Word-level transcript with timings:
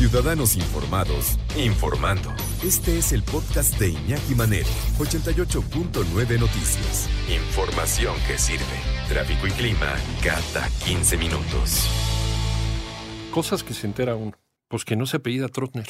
Ciudadanos 0.00 0.56
informados, 0.56 1.38
informando. 1.58 2.32
Este 2.64 2.96
es 2.96 3.12
el 3.12 3.22
podcast 3.22 3.78
de 3.78 3.90
Iñaki 3.90 4.34
Manero, 4.34 4.66
88.9 4.98 6.40
Noticias. 6.40 7.06
Información 7.28 8.14
que 8.26 8.38
sirve. 8.38 8.64
Tráfico 9.10 9.46
y 9.46 9.50
clima 9.50 9.94
cada 10.24 10.70
15 10.86 11.18
minutos. 11.18 11.86
Cosas 13.30 13.62
que 13.62 13.74
se 13.74 13.86
entera 13.86 14.16
uno. 14.16 14.32
Pues 14.68 14.86
que 14.86 14.96
no 14.96 15.04
se 15.04 15.18
apellida 15.18 15.48
Trotner. 15.48 15.88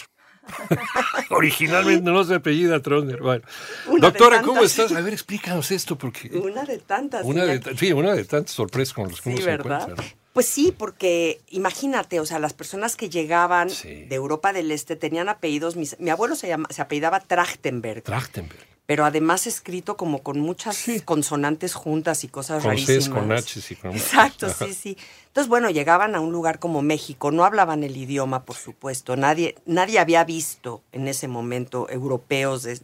Originalmente 1.30 2.10
no 2.10 2.24
se 2.24 2.34
apellida 2.34 2.82
Trotner. 2.82 3.20
Bueno. 3.22 3.44
Una 3.86 4.08
Doctora, 4.08 4.42
¿cómo 4.42 4.62
estás? 4.62 4.90
A 4.90 5.00
ver, 5.02 5.12
explícanos 5.12 5.70
esto, 5.70 5.96
porque. 5.96 6.30
Una 6.36 6.64
de 6.64 6.78
tantas. 6.78 7.24
Una 7.24 7.44
de, 7.44 7.76
sí, 7.76 7.92
una 7.92 8.12
de 8.14 8.24
tantas 8.24 8.56
sorpresas 8.56 8.92
con 8.92 9.06
las 9.06 9.20
que 9.20 9.30
Sí, 9.30 9.36
uno 9.36 9.44
se 9.44 9.46
¿verdad? 9.46 9.80
encuentra. 9.82 10.04
¿no? 10.04 10.19
Pues 10.32 10.46
sí, 10.46 10.72
porque 10.76 11.40
imagínate, 11.50 12.20
o 12.20 12.26
sea, 12.26 12.38
las 12.38 12.52
personas 12.52 12.94
que 12.96 13.10
llegaban 13.10 13.68
Sí. 13.68 14.04
de 14.04 14.14
Europa 14.14 14.52
del 14.52 14.70
Este 14.70 14.94
tenían 14.94 15.28
apellidos. 15.28 15.74
mis- 15.76 15.98
mi 15.98 16.10
abuelo 16.10 16.36
se, 16.36 16.46
llama, 16.48 16.68
se 16.70 16.80
apellidaba 16.82 17.18
Trachtenberg, 17.18 18.02
Trachtenberg. 18.04 18.64
pero 18.86 19.04
además 19.04 19.48
escrito 19.48 19.96
como 19.96 20.22
con 20.22 20.38
muchas 20.38 20.76
Sí. 20.76 21.00
consonantes 21.00 21.74
juntas 21.74 22.22
y 22.22 22.28
cosas 22.28 22.62
Con 22.62 22.70
rarísimas. 22.70 23.04
Cs, 23.04 23.08
con 23.10 23.32
Hs 23.32 23.70
y 23.72 23.76
con. 23.76 23.90
Exacto, 23.92 24.48
sí, 24.52 24.72
sí. 24.72 24.96
Entonces, 25.26 25.48
bueno, 25.48 25.68
llegaban 25.70 26.14
a 26.14 26.20
un 26.20 26.30
lugar 26.32 26.60
como 26.60 26.80
México, 26.80 27.32
no 27.32 27.44
hablaban 27.44 27.82
el 27.82 27.96
idioma, 27.96 28.44
por 28.44 28.56
supuesto. 28.56 29.16
Nadie, 29.16 29.56
nadie 29.66 29.98
había 29.98 30.22
visto 30.24 30.82
en 30.92 31.08
ese 31.08 31.26
momento 31.28 31.88
europeos 31.90 32.62
de- 32.62 32.78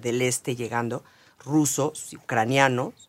del 0.00 0.22
este 0.22 0.54
llegando, 0.54 1.02
rusos, 1.44 2.12
ucranianos. 2.14 3.08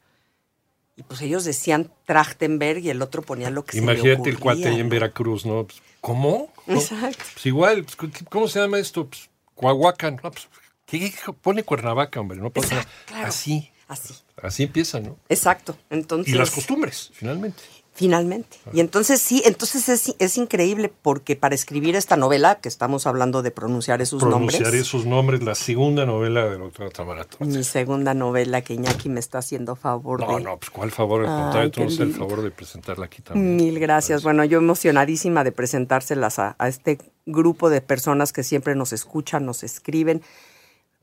Y 0.95 1.03
pues 1.03 1.21
ellos 1.21 1.43
decían 1.43 1.91
Trachtenberg 2.05 2.79
y 2.79 2.89
el 2.89 3.01
otro 3.01 3.23
ponía 3.23 3.49
lo 3.49 3.65
que 3.65 3.71
se 3.73 3.77
le 3.77 3.83
Imagínate 3.93 4.29
el 4.29 4.39
cuate 4.39 4.67
ahí 4.67 4.79
en. 4.79 4.89
Veracruz, 4.89 5.45
¿no? 5.45 5.65
Pues, 5.65 5.81
¿Cómo? 6.01 6.53
¿No? 6.67 6.75
Exacto. 6.75 7.23
Pues 7.33 7.45
igual, 7.47 7.83
pues, 7.85 8.11
¿cómo 8.29 8.47
se 8.47 8.59
llama 8.59 8.77
esto? 8.77 9.07
Pues, 9.07 9.29
Coahuacan. 9.55 10.19
No, 10.23 10.31
pues, 10.31 10.47
¿qué 10.85 11.11
pone 11.41 11.63
Cuernavaca, 11.63 12.19
hombre? 12.19 12.37
No 12.37 12.51
pasa 12.51 12.67
Exacto, 12.75 12.91
nada. 12.91 13.05
claro. 13.07 13.27
Así, 13.27 13.71
Así. 13.87 14.13
así 14.41 14.63
empieza, 14.63 14.99
¿no? 14.99 15.17
Exacto. 15.29 15.77
Entonces, 15.89 16.33
Y 16.33 16.37
las 16.37 16.51
costumbres, 16.51 17.09
finalmente. 17.13 17.63
Finalmente. 17.95 18.57
Y 18.73 18.79
entonces 18.79 19.21
sí, 19.21 19.43
entonces 19.45 19.87
es, 19.87 20.15
es 20.17 20.37
increíble 20.37 20.91
porque 21.03 21.35
para 21.35 21.53
escribir 21.53 21.95
esta 21.95 22.17
novela, 22.17 22.55
que 22.55 22.67
estamos 22.67 23.05
hablando 23.05 23.43
de 23.43 23.51
pronunciar 23.51 24.01
esos 24.01 24.19
Pronunciaré 24.23 24.63
nombres, 24.65 24.87
sus 24.87 25.05
nombres, 25.05 25.43
la 25.43 25.53
segunda 25.53 26.03
novela 26.05 26.45
de 26.45 26.57
la 26.57 26.63
doctora 26.63 26.89
Tamara 26.89 27.23
Torres. 27.23 27.55
mi 27.55 27.63
segunda 27.63 28.15
novela 28.15 28.61
que 28.63 28.73
Iñaki 28.73 29.09
me 29.09 29.19
está 29.19 29.37
haciendo 29.37 29.75
favor 29.75 30.21
No, 30.21 30.37
de... 30.37 30.43
no, 30.43 30.57
pues 30.57 30.71
cuál 30.71 30.89
favor, 30.89 31.21
al 31.25 31.29
Ay, 31.29 31.41
contrario, 31.43 31.71
qué 31.71 31.81
tú 31.81 31.83
nos 31.83 31.99
el 31.99 32.13
favor 32.15 32.41
de 32.41 32.49
presentarla 32.49 33.05
aquí 33.05 33.21
también. 33.21 33.55
Mil 33.57 33.79
gracias. 33.79 34.23
Bueno, 34.23 34.43
yo 34.43 34.57
emocionadísima 34.57 35.43
de 35.43 35.51
presentárselas 35.51 36.39
a, 36.39 36.55
a 36.57 36.67
este 36.67 36.97
grupo 37.27 37.69
de 37.69 37.81
personas 37.81 38.33
que 38.33 38.41
siempre 38.41 38.73
nos 38.75 38.91
escuchan, 38.91 39.45
nos 39.45 39.61
escriben. 39.63 40.23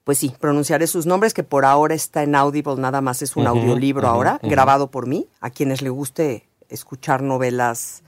Pues 0.03 0.19
sí, 0.19 0.35
pronunciaré 0.41 0.89
sus 0.89 1.07
nombres, 1.07 1.35
que 1.35 1.45
por 1.45 1.65
ahora 1.65 1.95
está 1.95 2.25
en 2.25 2.35
Audible, 2.35 2.75
nada 2.79 3.01
más 3.01 3.23
es 3.23 3.37
un 3.37 3.47
audiolibro 3.47 4.09
ahora, 4.09 4.41
grabado 4.43 4.91
por 4.91 5.07
mí. 5.07 5.29
A 5.41 5.51
quienes 5.51 5.83
le 5.83 5.91
guste 5.91 6.49
escuchar 6.71 7.23
novelas, 7.23 8.03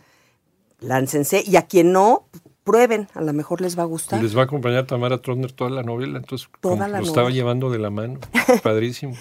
láncense. 0.80 1.42
Y 1.46 1.56
a 1.56 1.62
quien 1.62 1.92
no, 1.92 2.26
prueben, 2.64 3.08
a 3.14 3.20
lo 3.20 3.32
mejor 3.32 3.60
les 3.60 3.78
va 3.78 3.82
a 3.82 3.86
gustar. 3.86 4.22
Les 4.22 4.36
va 4.36 4.42
a 4.42 4.44
acompañar 4.44 4.86
Tamara 4.86 5.18
Trotner 5.18 5.52
toda 5.52 5.70
la 5.70 5.82
novela, 5.82 6.18
entonces 6.18 6.48
Toda 6.60 6.88
la 6.88 7.00
lo 7.00 7.06
estaba 7.06 7.30
llevando 7.30 7.70
de 7.70 7.78
la 7.78 7.90
mano. 7.90 8.20
Padrísimo. 8.62 9.14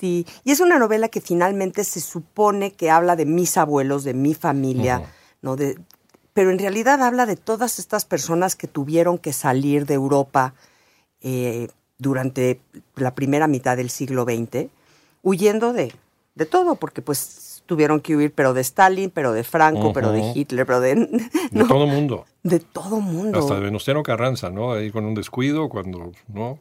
Sí, 0.00 0.26
y 0.44 0.52
es 0.52 0.60
una 0.60 0.78
novela 0.78 1.08
que 1.08 1.20
finalmente 1.20 1.84
se 1.84 2.00
supone 2.00 2.72
que 2.72 2.90
habla 2.90 3.16
de 3.16 3.26
mis 3.26 3.56
abuelos, 3.56 4.04
de 4.04 4.14
mi 4.14 4.34
familia. 4.34 5.02
¿no? 5.42 5.56
De, 5.56 5.78
pero 6.32 6.50
en 6.50 6.58
realidad 6.58 7.02
habla 7.02 7.26
de 7.26 7.36
todas 7.36 7.78
estas 7.78 8.04
personas 8.04 8.54
que 8.54 8.68
tuvieron 8.68 9.18
que 9.18 9.32
salir 9.32 9.86
de 9.86 9.94
Europa 9.94 10.54
eh, 11.20 11.68
durante 11.98 12.60
la 12.94 13.14
primera 13.14 13.48
mitad 13.48 13.76
del 13.76 13.90
siglo 13.90 14.24
XX, 14.24 14.68
huyendo 15.22 15.72
de, 15.72 15.92
de 16.36 16.46
todo, 16.46 16.76
porque 16.76 17.02
pues 17.02 17.47
tuvieron 17.68 18.00
que 18.00 18.16
huir, 18.16 18.32
pero 18.34 18.54
de 18.54 18.62
Stalin, 18.62 19.10
pero 19.10 19.32
de 19.32 19.44
Franco, 19.44 19.92
pero 19.92 20.10
de. 20.10 20.32
Hitler, 20.34 20.66
pero 20.66 20.80
de, 20.80 20.94
De 21.52 21.64
todo 21.68 21.86
mundo. 21.86 22.24
de 22.42 22.58
todo 22.60 22.98
mundo. 23.00 23.38
Hasta 23.38 23.54
de 23.54 23.60
Venustiano 23.60 24.02
Carranza, 24.02 24.50
¿no? 24.50 24.72
Ahí 24.72 24.90
con 24.90 25.04
un 25.04 25.14
descuido, 25.14 25.68
cuando, 25.68 26.10
¿no? 26.28 26.58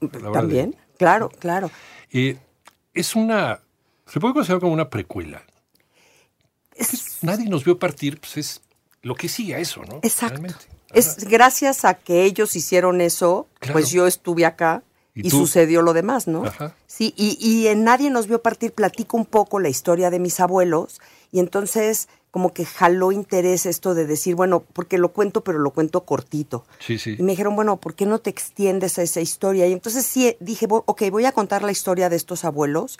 De- 0.00 0.08
También, 0.32 0.76
claro, 0.98 1.30
claro. 1.30 1.70
Y 2.10 2.36
es 2.92 3.16
una, 3.16 3.60
se 4.06 4.20
puede 4.20 4.34
considerar 4.34 4.60
como 4.60 4.72
una 4.74 4.90
precuela. 4.90 5.42
Es- 6.74 7.18
Nadie 7.22 7.48
nos 7.48 7.64
vio 7.64 7.78
partir, 7.78 8.20
pues 8.20 8.36
es 8.36 8.60
lo 9.02 9.14
que 9.14 9.28
sigue 9.28 9.54
a 9.54 9.58
eso, 9.58 9.82
¿no? 9.84 10.00
Exacto. 10.02 10.42
Es 10.92 11.24
gracias 11.24 11.84
a 11.86 11.94
que 11.94 12.24
ellos 12.24 12.54
hicieron 12.56 13.00
eso, 13.00 13.48
Claro. 13.58 13.72
pues 13.72 13.90
yo 13.90 14.06
estuve 14.06 14.44
acá 14.44 14.82
Y 15.14 15.30
sucedió 15.30 15.82
lo 15.82 15.92
demás, 15.92 16.26
¿no? 16.26 16.44
Ajá. 16.46 16.74
Sí, 16.86 17.12
y, 17.16 17.36
y 17.40 17.66
en 17.68 17.84
Nadie 17.84 18.08
nos 18.10 18.26
vio 18.26 18.40
partir, 18.40 18.72
platico 18.72 19.16
un 19.16 19.26
poco 19.26 19.60
la 19.60 19.68
historia 19.68 20.10
de 20.10 20.18
mis 20.18 20.40
abuelos 20.40 21.00
y 21.30 21.38
entonces 21.40 22.08
como 22.30 22.54
que 22.54 22.64
jaló 22.64 23.12
interés 23.12 23.66
esto 23.66 23.94
de 23.94 24.06
decir, 24.06 24.34
bueno, 24.34 24.64
porque 24.72 24.96
lo 24.96 25.12
cuento, 25.12 25.42
pero 25.44 25.58
lo 25.58 25.70
cuento 25.72 26.04
cortito. 26.06 26.64
Sí, 26.78 26.98
sí. 26.98 27.16
Y 27.18 27.22
me 27.22 27.32
dijeron, 27.32 27.54
bueno, 27.56 27.76
¿por 27.76 27.94
qué 27.94 28.06
no 28.06 28.20
te 28.20 28.30
extiendes 28.30 28.98
a 28.98 29.02
esa 29.02 29.20
historia? 29.20 29.66
Y 29.66 29.72
entonces 29.74 30.06
sí, 30.06 30.34
dije, 30.40 30.66
"Bo- 30.66 30.82
ok, 30.86 31.02
voy 31.10 31.26
a 31.26 31.32
contar 31.32 31.62
la 31.62 31.72
historia 31.72 32.08
de 32.08 32.16
estos 32.16 32.46
abuelos, 32.46 32.98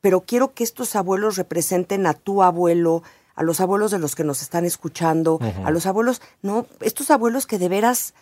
pero 0.00 0.22
quiero 0.22 0.52
que 0.52 0.64
estos 0.64 0.96
abuelos 0.96 1.36
representen 1.36 2.06
a 2.08 2.14
tu 2.14 2.42
abuelo, 2.42 3.04
a 3.36 3.44
los 3.44 3.60
abuelos 3.60 3.92
de 3.92 4.00
los 4.00 4.16
que 4.16 4.24
nos 4.24 4.42
están 4.42 4.64
escuchando, 4.64 5.38
a 5.64 5.70
los 5.70 5.86
abuelos, 5.86 6.20
no, 6.42 6.66
estos 6.80 7.12
abuelos 7.12 7.46
que 7.46 7.58
de 7.60 7.68
veras 7.68 8.14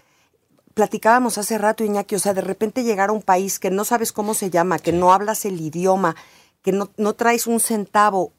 platicábamos 0.75 1.38
hace 1.38 1.58
rato, 1.58 1.84
Iñaki, 1.84 2.14
o 2.14 2.19
sea, 2.19 2.34
de 2.34 2.41
repente 2.41 2.82
llegar 2.84 3.10
a 3.10 3.12
un 3.12 3.22
país 3.22 3.58
que 3.58 3.70
no 3.70 3.84
sabes 3.84 4.12
cómo 4.12 4.34
se 4.34 4.50
llama, 4.50 4.78
que 4.78 4.92
no 4.92 5.12
hablas 5.12 5.44
el 5.44 5.60
idioma, 5.60 6.16
que 6.62 6.72
no, 6.72 6.91
no 6.97 7.14
traes 7.14 7.47
un 7.47 7.60
centavo 7.60 8.32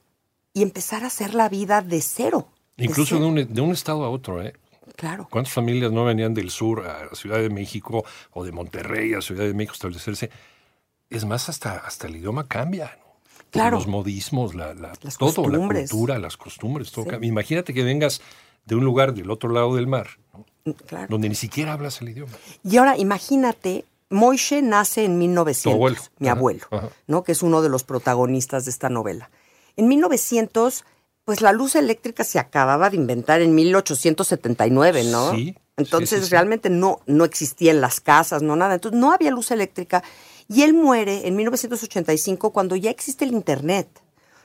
y 0.53 0.61
empezar 0.63 1.03
a 1.03 1.07
hacer 1.07 1.33
la 1.33 1.49
vida 1.49 1.81
de 1.81 2.01
cero. 2.01 2.47
Incluso 2.77 3.15
de 3.15 3.21
cero. 3.21 3.27
un, 3.47 3.53
de 3.53 3.61
un 3.61 3.71
estado 3.71 4.03
a 4.05 4.09
otro, 4.09 4.41
¿eh? 4.41 4.53
Claro. 4.95 5.27
¿Cuántas 5.31 5.53
familias 5.53 5.91
no 5.91 6.05
venían 6.05 6.33
del 6.33 6.49
sur 6.51 6.85
a 6.87 7.15
Ciudad 7.15 7.37
de 7.39 7.49
México 7.49 8.03
o 8.31 8.43
de 8.43 8.51
Monterrey 8.51 9.13
a 9.13 9.21
Ciudad 9.21 9.45
de 9.45 9.53
México 9.53 9.71
a 9.73 9.75
establecerse? 9.75 10.29
Es 11.09 11.25
más, 11.25 11.49
hasta, 11.49 11.77
hasta 11.77 12.07
el 12.07 12.17
idioma 12.17 12.47
cambia, 12.47 12.97
¿no? 13.05 13.15
Claro. 13.51 13.77
Los 13.77 13.87
modismos, 13.87 14.55
la, 14.55 14.73
la- 14.73 14.93
Las 15.01 15.17
todo, 15.17 15.47
la 15.49 15.57
cultura, 15.67 16.19
las 16.19 16.37
costumbres, 16.37 16.91
todo 16.91 17.05
Sí. 17.05 17.11
cambia. 17.11 17.27
Imagínate 17.27 17.73
que 17.73 17.83
vengas 17.83 18.21
de 18.65 18.75
un 18.75 18.85
lugar 18.85 19.13
del 19.13 19.29
otro 19.31 19.49
lado 19.49 19.75
del 19.75 19.87
mar, 19.87 20.07
¿no? 20.33 20.45
Mm, 20.65 20.71
Claro. 20.71 21.07
donde 21.09 21.29
ni 21.29 21.35
siquiera 21.35 21.73
hablas 21.73 22.01
el 22.01 22.09
idioma. 22.09 22.33
Y 22.63 22.77
ahora 22.77 22.97
imagínate, 22.97 23.85
Moishe 24.09 24.61
nace 24.61 25.05
en 25.05 25.17
1900, 25.17 25.63
Tu 25.63 25.69
abuelo. 25.75 25.97
mi 26.19 26.27
Ajá, 26.27 26.37
abuelo, 26.37 26.65
ajá. 26.69 26.89
¿no? 27.07 27.23
que 27.23 27.31
es 27.31 27.41
uno 27.41 27.61
de 27.61 27.69
los 27.69 27.83
protagonistas 27.83 28.65
de 28.65 28.71
esta 28.71 28.89
novela. 28.89 29.29
En 29.77 29.87
1900, 29.87 30.83
pues 31.25 31.41
la 31.41 31.51
luz 31.53 31.75
eléctrica 31.75 32.23
se 32.23 32.37
acababa 32.39 32.89
de 32.89 32.97
inventar 32.97 33.41
en 33.41 33.55
1879, 33.55 35.03
¿no? 35.05 35.31
Sí, 35.31 35.55
Entonces 35.77 36.09
sí, 36.09 36.15
sí, 36.17 36.23
sí. 36.25 36.31
realmente 36.31 36.69
no, 36.69 36.99
no 37.07 37.23
existía 37.25 37.71
en 37.71 37.81
las 37.81 38.01
casas, 38.01 38.41
no 38.43 38.55
nada. 38.55 38.75
Entonces 38.75 38.99
no 38.99 39.11
había 39.13 39.31
luz 39.31 39.51
eléctrica. 39.51 40.03
Y 40.49 40.63
él 40.63 40.73
muere 40.73 41.27
en 41.27 41.35
1985 41.37 42.51
cuando 42.51 42.75
ya 42.75 42.91
existe 42.91 43.23
el 43.25 43.31
Internet. 43.31 43.87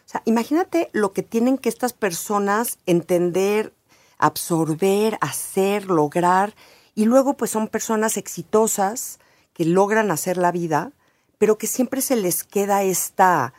O 0.06 0.08
sea, 0.08 0.22
imagínate 0.24 0.88
lo 0.92 1.12
que 1.12 1.22
tienen 1.22 1.58
que 1.58 1.68
estas 1.68 1.92
personas 1.92 2.78
entender, 2.86 3.72
absorber, 4.18 5.18
hacer, 5.20 5.86
lograr. 5.86 6.54
Y 6.94 7.04
luego 7.04 7.34
pues 7.34 7.50
son 7.50 7.68
personas 7.68 8.16
exitosas 8.16 9.18
que 9.52 9.64
logran 9.64 10.10
hacer 10.10 10.36
la 10.36 10.52
vida, 10.52 10.92
pero 11.38 11.58
que 11.58 11.66
siempre 11.66 12.00
se 12.00 12.16
les 12.16 12.44
queda 12.44 12.82
esta, 12.82 13.52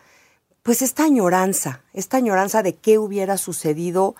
pues 0.63 0.81
esta 0.81 1.03
añoranza, 1.03 1.81
esta 1.93 2.17
añoranza 2.17 2.63
de 2.63 2.75
qué 2.75 2.97
hubiera 2.99 3.37
sucedido 3.37 4.15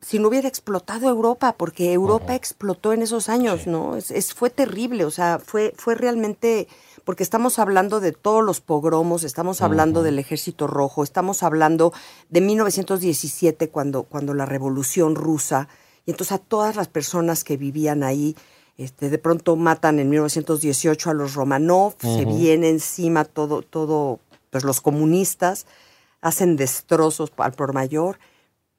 si 0.00 0.18
no 0.18 0.28
hubiera 0.28 0.48
explotado 0.48 1.08
Europa, 1.08 1.54
porque 1.56 1.92
Europa 1.92 2.34
explotó 2.34 2.92
en 2.92 3.00
esos 3.02 3.30
años, 3.30 3.66
¿no? 3.66 3.96
Es, 3.96 4.10
es- 4.10 4.34
fue 4.34 4.50
terrible, 4.50 5.04
o 5.06 5.10
sea, 5.10 5.38
fue, 5.38 5.72
fue 5.78 5.94
realmente, 5.94 6.68
porque 7.04 7.22
estamos 7.22 7.58
hablando 7.58 8.00
de 8.00 8.12
todos 8.12 8.42
los 8.42 8.60
pogromos, 8.60 9.24
estamos 9.24 9.60
hablando 9.60 10.02
del 10.02 10.18
Ejército 10.18 10.66
Rojo, 10.66 11.02
estamos 11.02 11.42
hablando 11.42 11.92
de 12.30 12.40
1917, 12.40 13.68
cuando, 13.68 14.04
cuando 14.04 14.34
la 14.34 14.46
Revolución 14.46 15.14
Rusa, 15.14 15.68
y 16.06 16.10
entonces 16.10 16.32
a 16.32 16.38
todas 16.38 16.76
las 16.76 16.88
personas 16.88 17.44
que 17.44 17.56
vivían 17.56 18.02
ahí, 18.02 18.34
este, 18.76 19.10
de 19.10 19.18
pronto 19.18 19.54
matan 19.56 19.98
en 19.98 20.08
1918 20.08 21.10
a 21.10 21.14
los 21.14 21.34
Romanov, 21.34 21.94
se 22.00 22.24
viene 22.24 22.70
encima 22.70 23.24
todo, 23.24 23.62
todo, 23.62 24.20
pues 24.50 24.64
los 24.64 24.80
comunistas, 24.80 25.66
hacen 26.20 26.56
destrozos 26.56 27.32
al 27.36 27.52
por 27.52 27.74
mayor. 27.74 28.18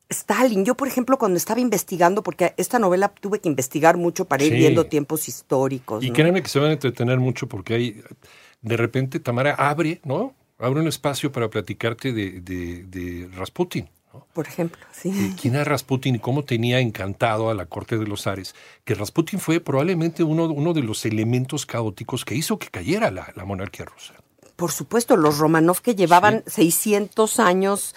Stalin, 0.10 0.66
yo 0.66 0.75
por 0.75 0.88
ejemplo 0.88 1.18
cuando 1.18 1.38
estaba 1.38 1.60
investigando, 1.60 2.22
porque 2.24 2.54
esta 2.57 2.80
novela 2.80 3.10
tuve 3.10 3.40
que 3.40 3.50
investigar 3.50 3.98
mucho 3.98 4.25
para 4.25 4.44
ir 4.44 4.52
Sí. 4.54 4.57
viendo 4.60 4.86
tiempos 4.86 5.28
históricos. 5.28 6.04
Y 6.04 6.10
¿no? 6.10 6.13
créanme 6.13 6.44
que 6.44 6.50
se 6.50 6.60
van 6.60 6.69
a 6.69 6.74
entretener 6.74 7.19
mucho 7.19 7.48
porque 7.48 7.74
hay, 7.74 8.04
de 8.62 8.78
repente 8.78 9.19
Tamara 9.19 9.54
abre, 9.56 10.02
¿no? 10.04 10.34
Abre 10.60 10.80
un 10.80 10.88
espacio 10.88 11.31
para 11.31 11.50
platicarte 11.50 12.13
de, 12.13 12.40
de, 12.42 12.84
de 12.84 13.28
Rasputin. 13.36 13.90
¿no? 14.13 14.25
Por 14.31 14.48
ejemplo, 14.48 14.80
sí. 14.94 15.34
¿Quién 15.42 15.56
era 15.56 15.66
Rasputin 15.66 16.16
y 16.16 16.19
cómo 16.19 16.46
tenía 16.46 16.80
encantado 16.80 17.50
a 17.50 17.54
la 17.54 17.66
corte 17.66 17.98
de 17.98 18.06
los 18.08 18.22
zares? 18.24 18.56
Que 18.86 18.94
Rasputin 18.96 19.40
fue 19.40 19.60
probablemente 19.60 20.24
uno, 20.24 20.46
uno 20.46 20.74
de 20.74 20.81
los 20.84 21.04
elementos 21.06 21.66
caóticos 21.66 22.24
que 22.24 22.36
hizo 22.36 22.58
que 22.58 22.69
cayera 22.69 23.12
la, 23.12 23.34
la 23.36 23.44
monarquía 23.44 23.86
rusa. 23.86 24.13
Por 24.56 24.72
supuesto, 24.72 25.18
los 25.18 25.38
Romanov 25.40 25.81
que 25.81 25.96
llevaban 25.96 26.44
600 26.48 27.40
años 27.42 27.94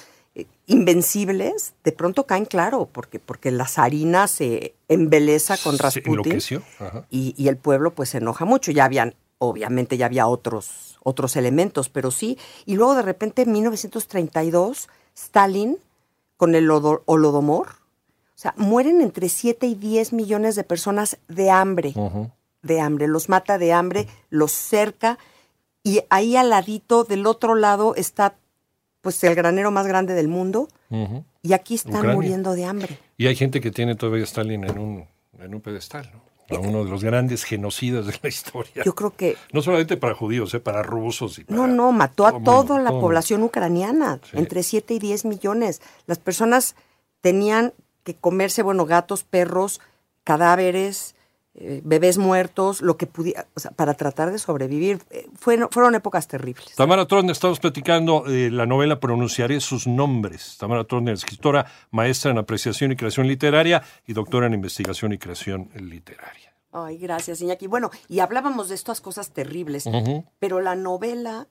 invencibles, 0.68 1.72
de 1.82 1.92
pronto 1.92 2.26
caen 2.26 2.44
claro, 2.44 2.88
porque, 2.92 3.18
porque 3.18 3.50
la 3.50 3.66
zarina 3.66 4.28
se 4.28 4.74
embeleza 4.86 5.56
con 5.56 5.76
Se 5.76 5.82
Rasputin. 5.82 6.62
Ajá. 6.78 7.06
y, 7.10 7.34
y 7.36 7.48
el 7.48 7.56
pueblo 7.56 7.94
pues 7.94 8.10
se 8.10 8.18
enoja 8.18 8.44
mucho. 8.44 8.70
Ya 8.70 8.84
habían, 8.84 9.14
obviamente 9.38 9.96
ya 9.96 10.06
había 10.06 10.26
otros, 10.26 10.98
otros 11.02 11.36
elementos, 11.36 11.88
pero 11.88 12.10
sí. 12.10 12.38
Y 12.66 12.76
luego 12.76 12.94
de 12.94 13.02
repente 13.02 13.42
en 13.42 13.52
1932, 13.52 14.88
Stalin 15.16 15.78
con 16.36 16.54
el 16.54 16.70
Holodomor, 16.70 17.68
o 17.68 18.40
sea, 18.40 18.54
mueren 18.56 19.00
entre 19.00 19.28
7 19.28 19.66
y 19.66 19.74
10 19.74 20.12
millones 20.12 20.54
de 20.54 20.62
personas 20.62 21.18
de 21.26 21.50
hambre, 21.50 21.94
de 22.62 22.80
hambre, 22.80 23.08
los 23.08 23.28
mata 23.28 23.58
de 23.58 23.72
hambre, 23.72 24.06
los 24.30 24.52
cerca 24.52 25.18
y 25.82 26.02
ahí 26.10 26.36
al 26.36 26.50
ladito 26.50 27.04
del 27.04 27.26
otro 27.26 27.54
lado 27.54 27.94
está 27.96 28.36
pues 29.00 29.22
el 29.24 29.34
granero 29.34 29.70
más 29.70 29.86
grande 29.86 30.14
del 30.14 30.28
mundo 30.28 30.68
y 31.42 31.52
aquí 31.52 31.74
están 31.76 31.94
Ucrania. 31.96 32.14
muriendo 32.14 32.52
de 32.54 32.64
hambre. 32.64 32.98
Y 33.16 33.26
hay 33.26 33.36
gente 33.36 33.60
que 33.60 33.70
tiene 33.70 33.94
todavía 33.94 34.24
Stalin 34.24 34.64
en 34.64 34.78
un, 34.78 35.04
en 35.38 35.54
un 35.54 35.60
pedestal, 35.60 36.10
¿no? 36.12 36.28
A 36.50 36.58
uno 36.60 36.82
de 36.82 36.90
los 36.90 37.04
grandes 37.04 37.44
genocidas 37.44 38.06
de 38.06 38.18
la 38.22 38.28
historia. 38.30 38.82
Yo 38.82 38.94
creo 38.94 39.14
que 39.14 39.36
No 39.52 39.60
solamente 39.60 39.98
para 39.98 40.14
judíos, 40.14 40.54
¿eh? 40.54 40.60
para 40.60 40.82
rusos 40.82 41.38
y 41.38 41.44
para... 41.44 41.56
No, 41.58 41.66
no, 41.66 41.92
mató 41.92 42.26
a 42.26 42.32
mundo, 42.32 42.50
toda 42.64 42.80
la 42.80 42.88
todo 42.88 43.00
población 43.02 43.42
ucraniana, 43.42 44.18
Sí. 44.30 44.38
entre 44.38 44.62
7 44.62 44.94
y 44.94 44.98
10 44.98 45.26
millones. 45.26 45.82
Las 46.06 46.18
personas 46.18 46.74
tenían 47.20 47.74
que 48.02 48.14
comerse, 48.14 48.62
bueno, 48.62 48.86
gatos, 48.86 49.24
perros, 49.24 49.80
cadáveres, 50.24 51.14
eh, 51.60 51.80
bebés 51.84 52.18
muertos, 52.18 52.82
lo 52.82 52.96
que 52.96 53.06
pudiera, 53.06 53.48
o 53.56 53.58
sea, 53.58 53.72
para 53.72 53.94
tratar 53.94 54.30
de 54.30 54.38
sobrevivir. 54.38 55.00
Eh, 55.10 55.26
fueron, 55.34 55.68
fueron 55.70 55.96
épocas 55.96 56.28
terribles. 56.28 56.76
Tamara 56.76 57.04
Turner, 57.04 57.32
estamos 57.32 57.58
platicando 57.58 58.22
de 58.22 58.48
la 58.50 58.64
novela 58.64 59.00
Pronunciaré 59.00 59.60
sus 59.60 59.88
nombres. 59.88 60.56
Tamara 60.58 60.84
Turner, 60.84 61.14
escritora, 61.14 61.66
maestra 61.90 62.30
en 62.30 62.38
apreciación 62.38 62.92
y 62.92 62.96
creación 62.96 63.26
literaria 63.26 63.82
y 64.06 64.12
doctora 64.12 64.46
en 64.46 64.54
investigación 64.54 65.12
y 65.12 65.18
creación 65.18 65.68
literaria. 65.74 66.54
Ay, 66.70 66.96
gracias, 66.96 67.40
Iñaki. 67.40 67.66
Bueno, 67.66 67.90
y 68.08 68.20
hablábamos 68.20 68.68
de 68.68 68.76
estas 68.76 69.00
cosas 69.00 69.32
terribles, 69.32 69.88
pero 70.38 70.60
la 70.60 70.76
novela, 70.76 71.48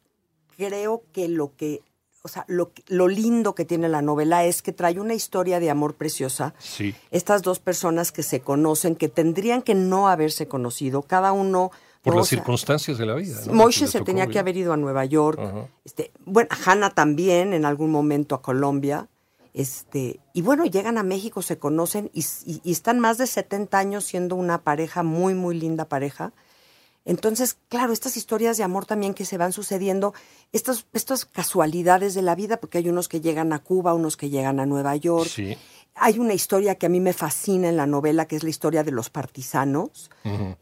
creo 0.56 1.03
que 1.12 1.27
lo 1.27 1.53
que, 1.57 1.81
o 2.27 2.29
sea, 2.29 2.45
lo, 2.47 2.71
lo 2.88 3.07
lindo 3.07 3.56
que 3.56 3.65
tiene 3.65 3.89
la 3.89 4.01
novela 4.01 4.44
es 4.45 4.62
que 4.62 4.71
trae 4.74 5.00
una 5.00 5.13
historia 5.15 5.59
de 5.59 5.69
amor 5.69 5.95
preciosa. 5.95 6.53
Sí. 6.59 6.94
Estas 7.09 7.41
dos 7.41 7.59
personas 7.59 8.12
que 8.12 8.21
se 8.21 8.41
conocen, 8.41 8.95
que 8.95 9.07
tendrían 9.09 9.62
que 9.62 9.74
no 9.75 10.07
haberse 10.09 10.47
conocido, 10.47 11.01
cada 11.01 11.31
uno... 11.31 11.71
Por 12.03 12.13
¿no? 12.13 12.19
las 12.19 12.27
O 12.27 12.29
sea, 12.29 12.38
circunstancias 12.38 12.97
de 12.97 13.06
la 13.06 13.15
vida. 13.15 13.38
¿no? 13.47 13.53
Moishe 13.53 13.88
se 13.88 14.01
tenía 14.01 14.27
que 14.27 14.39
haber 14.39 14.56
ido 14.57 14.71
a 14.74 14.77
Nueva 14.77 15.03
York. 15.06 15.39
Este, 15.83 16.12
bueno, 16.25 16.50
Hannah 16.65 16.91
también 16.91 17.53
en 17.53 17.65
algún 17.65 17.91
momento 17.91 18.35
a 18.35 18.41
Colombia. 18.41 19.07
Este, 19.53 20.19
y 20.33 20.41
bueno, 20.44 20.65
llegan 20.65 20.97
a 21.00 21.03
México, 21.03 21.41
se 21.41 21.57
conocen 21.57 22.12
y, 22.13 22.24
y- 22.45 22.62
y 22.63 22.71
están 22.71 23.00
más 23.00 23.18
de 23.18 23.25
70 23.25 23.77
años 23.79 24.03
siendo 24.06 24.35
una 24.35 24.62
pareja, 24.62 25.01
muy, 25.01 25.33
muy 25.33 25.59
linda 25.59 25.85
pareja. 25.85 26.31
Entonces, 27.07 27.57
claro, 27.69 27.94
estas 27.94 28.18
historias 28.18 28.57
de 28.57 28.63
amor 28.65 28.86
también 28.86 29.13
que 29.13 29.24
se 29.24 29.38
van 29.38 29.54
sucediendo, 29.54 30.13
estas, 30.51 30.86
estas 30.92 31.24
casualidades 31.24 32.13
de 32.13 32.21
la 32.21 32.36
vida, 32.36 32.57
porque 32.57 32.80
hay 32.80 32.89
unos 32.89 33.07
que 33.07 33.21
llegan 33.21 33.54
a 33.54 33.59
Cuba, 33.59 33.94
unos 33.94 34.18
que 34.18 34.30
llegan 34.30 34.59
a 34.59 34.65
Nueva 34.65 34.94
York. 34.98 35.30
Sí. 35.30 35.57
Hay 35.95 36.19
una 36.19 36.33
historia 36.33 36.75
que 36.75 36.86
a 36.86 36.89
mí 36.89 37.00
me 37.00 37.13
fascina 37.13 37.69
en 37.69 37.77
la 37.77 37.88
novela, 37.88 38.27
que 38.27 38.36
es 38.36 38.44
la 38.44 38.50
historia 38.50 38.83
de 38.83 38.92
los 38.92 39.09
partisanos, 39.09 40.12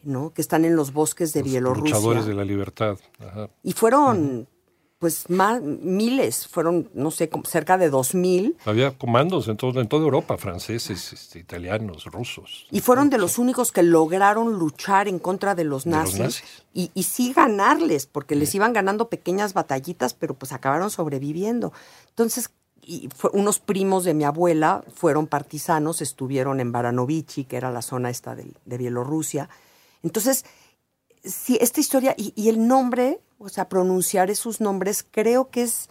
¿no? 0.03 0.33
Que 0.33 0.41
están 0.41 0.65
en 0.65 0.75
los 0.75 0.93
bosques 0.93 1.33
de 1.33 1.41
Los 1.41 1.49
Bielorrusia. 1.49 1.95
luchadores 1.95 2.25
de 2.25 2.33
la 2.35 2.45
libertad. 2.45 2.99
Ajá. 3.19 3.49
Y 3.63 3.73
fueron, 3.73 4.47
pues, 4.97 5.29
más, 5.29 5.61
miles, 5.61 6.47
fueron, 6.47 6.89
no 6.93 7.11
sé, 7.11 7.29
cerca 7.47 7.77
de 7.77 7.89
dos 7.89 8.15
mil. 8.15 8.55
Había 8.65 8.97
comandos 8.97 9.47
en, 9.47 9.57
todo, 9.57 9.79
en 9.81 9.87
toda 9.87 10.03
Europa, 10.03 10.37
franceses, 10.37 11.11
este, 11.13 11.37
italianos, 11.39 12.05
rusos. 12.05 12.65
Y 12.71 12.79
fueron 12.81 13.09
de 13.09 13.17
los 13.17 13.37
únicos 13.37 13.71
que 13.71 13.83
lograron 13.83 14.53
luchar 14.53 15.07
en 15.07 15.19
contra 15.19 15.53
de 15.53 15.63
los 15.65 15.83
De 15.83 15.91
los 15.91 16.17
nazis. 16.17 16.43
Y, 16.73 16.91
y 16.93 17.03
sí 17.03 17.33
ganarles, 17.33 18.05
porque 18.07 18.35
les 18.35 18.55
iban 18.55 18.73
ganando 18.73 19.09
pequeñas 19.09 19.53
batallitas, 19.53 20.13
pero 20.13 20.33
pues 20.33 20.51
acabaron 20.53 20.89
sobreviviendo. 20.89 21.73
Entonces, 22.09 22.49
y 22.81 23.09
fue- 23.15 23.31
unos 23.33 23.59
primos 23.59 24.03
de 24.05 24.13
mi 24.13 24.23
abuela 24.23 24.83
fueron 24.93 25.27
partisanos, 25.27 26.01
estuvieron 26.01 26.59
en 26.59 26.71
Baranovichi, 26.71 27.43
que 27.43 27.57
era 27.57 27.69
la 27.71 27.81
zona 27.81 28.09
esta 28.09 28.35
de, 28.35 28.53
de 28.63 28.77
Bielorrusia. 28.77 29.49
Entonces, 30.03 30.45
sí, 31.25 31.57
esta 31.61 31.79
historia 31.79 32.13
y, 32.17 32.31
y 32.35 32.49
el 32.49 32.67
nombre, 32.67 33.19
o 33.37 33.49
sea, 33.49 33.67
pronunciar 33.69 34.29
esos 34.29 34.61
nombres, 34.61 35.05
creo 35.09 35.49
que 35.49 35.63
es 35.63 35.89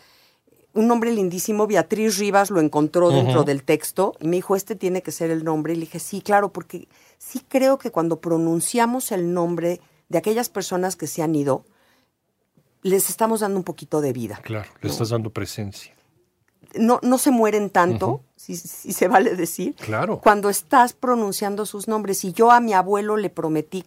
un 0.73 0.89
nombre 0.89 1.13
lindísimo. 1.13 1.67
Beatriz 1.67 2.19
Rivas 2.19 2.51
lo 2.51 2.61
encontró 2.61 3.11
dentro 3.11 3.45
del 3.45 3.63
texto 3.63 4.15
y 4.21 4.27
me 4.29 4.37
dijo, 4.37 4.57
este 4.57 4.75
tiene 4.75 5.03
que 5.03 5.13
ser 5.13 5.31
el 5.31 5.45
nombre. 5.45 5.73
Y 5.73 5.77
le 5.77 5.83
dije, 5.83 5.99
sí, 6.01 6.21
claro, 6.21 6.53
porque 6.53 6.89
sí 7.19 7.41
creo 7.49 7.79
que 7.79 7.91
cuando 7.91 8.21
pronunciamos 8.21 9.13
el 9.13 9.33
nombre 9.33 9.81
de 10.09 10.19
aquellas 10.19 10.49
personas 10.49 10.97
que 10.97 11.07
se 11.07 11.23
han 11.23 11.35
ido, 11.35 11.65
les 12.83 13.09
estamos 13.09 13.41
dando 13.41 13.57
un 13.59 13.65
poquito 13.65 14.01
de 14.01 14.13
vida. 14.13 14.41
Claro, 14.43 14.69
le 14.81 14.91
estás 14.91 15.11
dando 15.11 15.31
presencia. 15.31 15.95
No, 16.75 16.99
no 17.03 17.19
se 17.19 17.31
mueren 17.31 17.71
tanto, 17.71 18.23
si, 18.35 18.57
si 18.57 18.93
se 18.93 19.07
vale 19.07 19.37
decir, 19.37 19.77
Claro. 19.77 20.19
cuando 20.21 20.49
estás 20.51 20.93
pronunciando 20.93 21.67
sus 21.67 21.87
nombres. 21.87 22.25
Y 22.25 22.33
yo 22.33 22.51
a 22.51 22.61
mi 22.61 22.73
abuelo 22.73 23.17
le 23.17 23.31
prometí, 23.31 23.85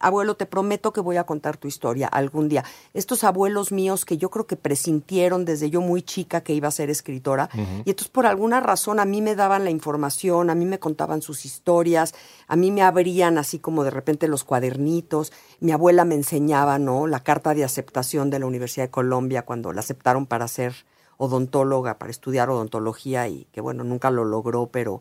abuelo, 0.00 0.36
te 0.36 0.46
prometo 0.46 0.92
que 0.92 1.00
voy 1.00 1.16
a 1.16 1.24
contar 1.24 1.56
tu 1.56 1.68
historia 1.68 2.08
algún 2.08 2.48
día. 2.48 2.64
Estos 2.94 3.24
abuelos 3.24 3.72
míos 3.72 4.04
que 4.04 4.18
yo 4.18 4.30
creo 4.30 4.46
que 4.46 4.56
presintieron 4.56 5.44
desde 5.44 5.70
yo 5.70 5.80
muy 5.80 6.02
chica 6.02 6.42
que 6.42 6.52
iba 6.52 6.68
a 6.68 6.72
ser 6.72 6.90
escritora, 6.90 7.48
y 7.84 7.90
entonces 7.90 8.08
por 8.08 8.26
alguna 8.26 8.60
razón 8.60 9.00
a 9.00 9.04
mí 9.04 9.22
me 9.22 9.34
daban 9.34 9.64
la 9.64 9.70
información, 9.70 10.50
a 10.50 10.54
mí 10.54 10.66
me 10.66 10.78
contaban 10.78 11.22
sus 11.22 11.44
historias, 11.44 12.14
a 12.46 12.56
mí 12.56 12.70
me 12.70 12.82
abrían 12.82 13.38
así 13.38 13.58
como 13.58 13.84
de 13.84 13.90
repente 13.90 14.28
los 14.28 14.44
cuadernitos, 14.44 15.32
mi 15.60 15.72
abuela 15.72 16.04
me 16.04 16.14
enseñaba, 16.14 16.78
¿no? 16.78 17.06
La 17.06 17.20
carta 17.20 17.54
de 17.54 17.64
aceptación 17.64 18.30
de 18.30 18.38
la 18.38 18.46
Universidad 18.46 18.86
de 18.86 18.90
Colombia 18.90 19.42
cuando 19.42 19.72
la 19.72 19.80
aceptaron 19.80 20.26
para 20.26 20.48
ser 20.48 20.74
odontóloga, 21.16 21.98
para 21.98 22.10
estudiar 22.10 22.50
odontología 22.50 23.28
y 23.28 23.46
que 23.52 23.60
bueno, 23.60 23.84
nunca 23.84 24.10
lo 24.10 24.24
logró, 24.24 24.66
pero 24.66 25.00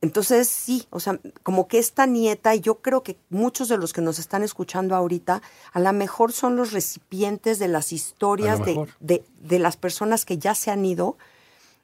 entonces 0.00 0.48
sí, 0.48 0.86
o 0.90 1.00
sea, 1.00 1.18
como 1.42 1.66
que 1.66 1.78
esta 1.78 2.06
nieta, 2.06 2.54
y 2.54 2.60
yo 2.60 2.76
creo 2.76 3.02
que 3.02 3.16
muchos 3.30 3.68
de 3.68 3.78
los 3.78 3.92
que 3.92 4.00
nos 4.00 4.18
están 4.18 4.42
escuchando 4.44 4.94
ahorita, 4.94 5.42
a 5.72 5.80
lo 5.80 5.92
mejor 5.92 6.32
son 6.32 6.56
los 6.56 6.72
recipientes 6.72 7.58
de 7.58 7.68
las 7.68 7.92
historias 7.92 8.64
de, 8.64 8.86
de, 9.00 9.24
de 9.40 9.58
las 9.58 9.76
personas 9.76 10.24
que 10.24 10.38
ya 10.38 10.54
se 10.54 10.70
han 10.70 10.84
ido. 10.84 11.16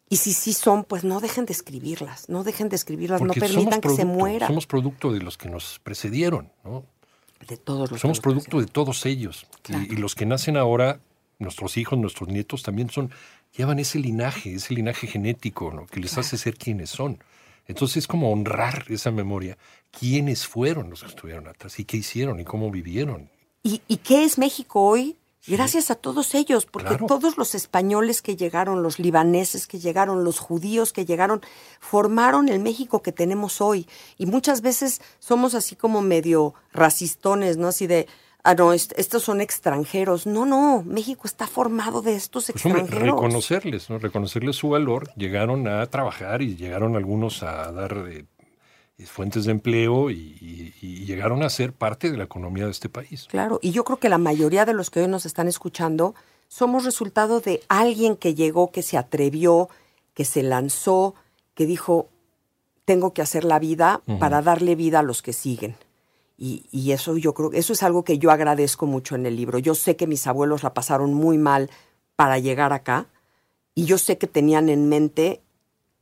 Y 0.09 0.19
si 0.19 0.33
sí 0.33 0.53
son, 0.53 0.85
pues 0.85 1.03
no 1.03 1.19
dejen 1.19 1.45
de 1.47 1.53
escribirlas, 1.55 2.29
no 2.29 2.45
dejen 2.45 2.69
de 2.69 2.77
escribirlas, 2.77 3.21
no 3.21 3.33
permitan 3.33 3.81
que 3.81 3.89
se 3.89 4.05
mueran. 4.05 4.49
Somos 4.49 4.67
producto 4.67 5.13
de 5.13 5.21
los 5.21 5.37
que 5.37 5.49
nos 5.49 5.81
precedieron, 5.83 6.53
¿no? 6.63 6.85
de 7.49 7.57
todos 7.57 7.91
los 7.91 8.01
Somos 8.01 8.19
que 8.19 8.23
producto 8.23 8.61
de 8.61 8.67
todos 8.67 9.07
ellos. 9.07 9.47
Claro. 9.63 9.85
Y, 9.85 9.97
los 9.97 10.15
que 10.15 10.27
nacen 10.27 10.57
ahora, 10.57 11.01
nuestros 11.39 11.77
hijos, 11.77 11.99
nuestros 11.99 12.29
nietos, 12.29 12.63
también 12.63 12.91
son, 12.91 13.11
llevan 13.57 13.79
ese 13.79 13.99
linaje, 13.99 14.55
ese 14.55 14.75
linaje 14.75 15.07
genético, 15.07 15.73
¿no? 15.73 15.87
que 15.87 16.01
les 16.01 16.17
hace 16.17 16.39
ser 16.39 16.57
quienes 16.57 16.91
son. 16.91 17.19
Entonces 17.67 17.99
es 17.99 18.07
como 18.07 18.31
honrar 18.33 18.85
esa 18.89 19.11
memoria. 19.11 19.57
¿Quiénes 19.91 20.47
fueron 20.47 20.91
los 20.91 21.03
que 21.03 21.09
estuvieron 21.09 21.47
atrás? 21.49 21.79
¿Y 21.79 21.85
qué 21.85 21.97
hicieron? 21.99 22.41
¿Y 22.41 22.45
cómo 22.45 22.71
vivieron? 22.71 23.31
¿Y, 23.63 23.81
y 23.89 23.99
qué 23.99 24.25
es 24.25 24.39
México 24.39 24.83
hoy? 24.83 25.17
Gracias 25.47 25.91
a 25.91 25.95
todos 25.95 26.35
ellos, 26.35 26.65
porque 26.65 26.89
Claro. 26.89 27.07
todos 27.07 27.37
los 27.37 27.55
españoles 27.55 28.23
que 28.23 28.35
llegaron, 28.35 28.83
los 28.83 28.99
libaneses 28.99 29.67
que 29.67 29.79
llegaron, 29.79 30.25
los 30.25 30.39
judíos 30.39 30.95
que 30.95 31.05
llegaron, 31.05 31.43
formaron 31.81 32.49
el 32.49 32.61
México 32.61 33.03
que 33.03 33.13
tenemos 33.13 33.61
hoy. 33.61 33.87
Y 34.17 34.25
muchas 34.25 34.63
veces 34.63 35.03
somos 35.19 35.55
así 35.55 35.77
como 35.77 36.01
medio 36.01 36.55
racistones, 36.73 37.59
¿no? 37.59 37.69
Así 37.69 37.87
de, 37.87 38.07
ah, 38.45 38.55
no, 38.55 38.73
est- 38.73 38.93
estos 38.97 39.23
son 39.25 39.41
extranjeros. 39.41 40.27
No, 40.27 40.47
no, 40.47 40.83
México 40.87 41.23
está 41.25 41.47
formado 41.47 42.01
de 42.03 42.15
estos 42.15 42.47
Pues 42.53 42.65
hombre, 42.65 42.83
extranjeros. 42.83 43.17
reconocerles, 43.17 43.91
¿no? 43.91 43.99
Reconocerles 43.99 44.57
su 44.57 44.69
valor. 44.69 45.11
Llegaron 45.17 45.67
a 45.67 45.85
trabajar 45.87 46.41
y 46.43 46.55
llegaron 46.57 46.95
algunos 46.97 47.43
a 47.43 47.73
dar 47.73 48.05
eh, 48.09 48.25
eh, 48.99 49.07
fuentes 49.07 49.45
de 49.47 49.51
empleo 49.53 50.11
y, 50.11 50.15
y- 50.41 50.75
y 50.81 51.05
llegaron 51.05 51.43
a 51.43 51.51
ser 51.51 51.73
parte 51.73 52.11
de 52.11 52.17
la 52.19 52.25
economía 52.25 52.65
de 52.67 52.71
este 52.71 52.89
país. 52.89 53.27
Claro, 53.31 53.59
y 53.63 53.73
yo 53.73 53.83
creo 53.85 53.99
que 53.99 54.09
la 54.09 54.19
mayoría 54.19 54.65
de 54.65 54.75
los 54.75 54.91
que 54.91 55.01
hoy 55.01 55.09
nos 55.09 55.27
están 55.27 55.49
escuchando 55.49 56.15
somos 56.49 56.85
resultado 56.85 57.41
de 57.41 57.63
alguien 57.69 58.17
que 58.17 58.35
llegó, 58.35 58.71
que 58.71 58.83
se 58.83 58.97
atrevió, 58.99 59.69
que 60.15 60.25
se 60.25 60.43
lanzó, 60.45 61.15
que 61.55 61.67
dijo, 61.67 62.09
tengo 62.85 63.13
que 63.15 63.23
hacer 63.23 63.45
la 63.45 63.59
vida 63.59 64.03
para 64.21 64.43
darle 64.43 64.75
vida 64.77 64.99
a 64.99 65.03
los 65.03 65.23
que 65.23 65.33
siguen. 65.33 65.75
Y, 66.37 66.91
eso 66.91 67.17
yo 67.17 67.33
creo, 67.33 67.53
eso 67.53 67.73
es 67.73 67.83
algo 67.83 68.05
que 68.05 68.19
yo 68.19 68.31
agradezco 68.31 68.87
mucho 68.87 69.15
en 69.15 69.25
el 69.27 69.37
libro. 69.37 69.59
Yo 69.59 69.75
sé 69.75 69.97
que 69.97 70.07
mis 70.07 70.27
abuelos 70.27 70.63
la 70.63 70.75
pasaron 70.75 71.15
muy 71.15 71.39
mal 71.39 71.71
para 72.17 72.39
llegar 72.39 72.73
acá 72.73 73.07
y 73.75 73.85
yo 73.85 73.99
sé 73.99 74.19
que 74.19 74.27
tenían 74.27 74.69
en 74.69 74.89
mente, 74.89 75.43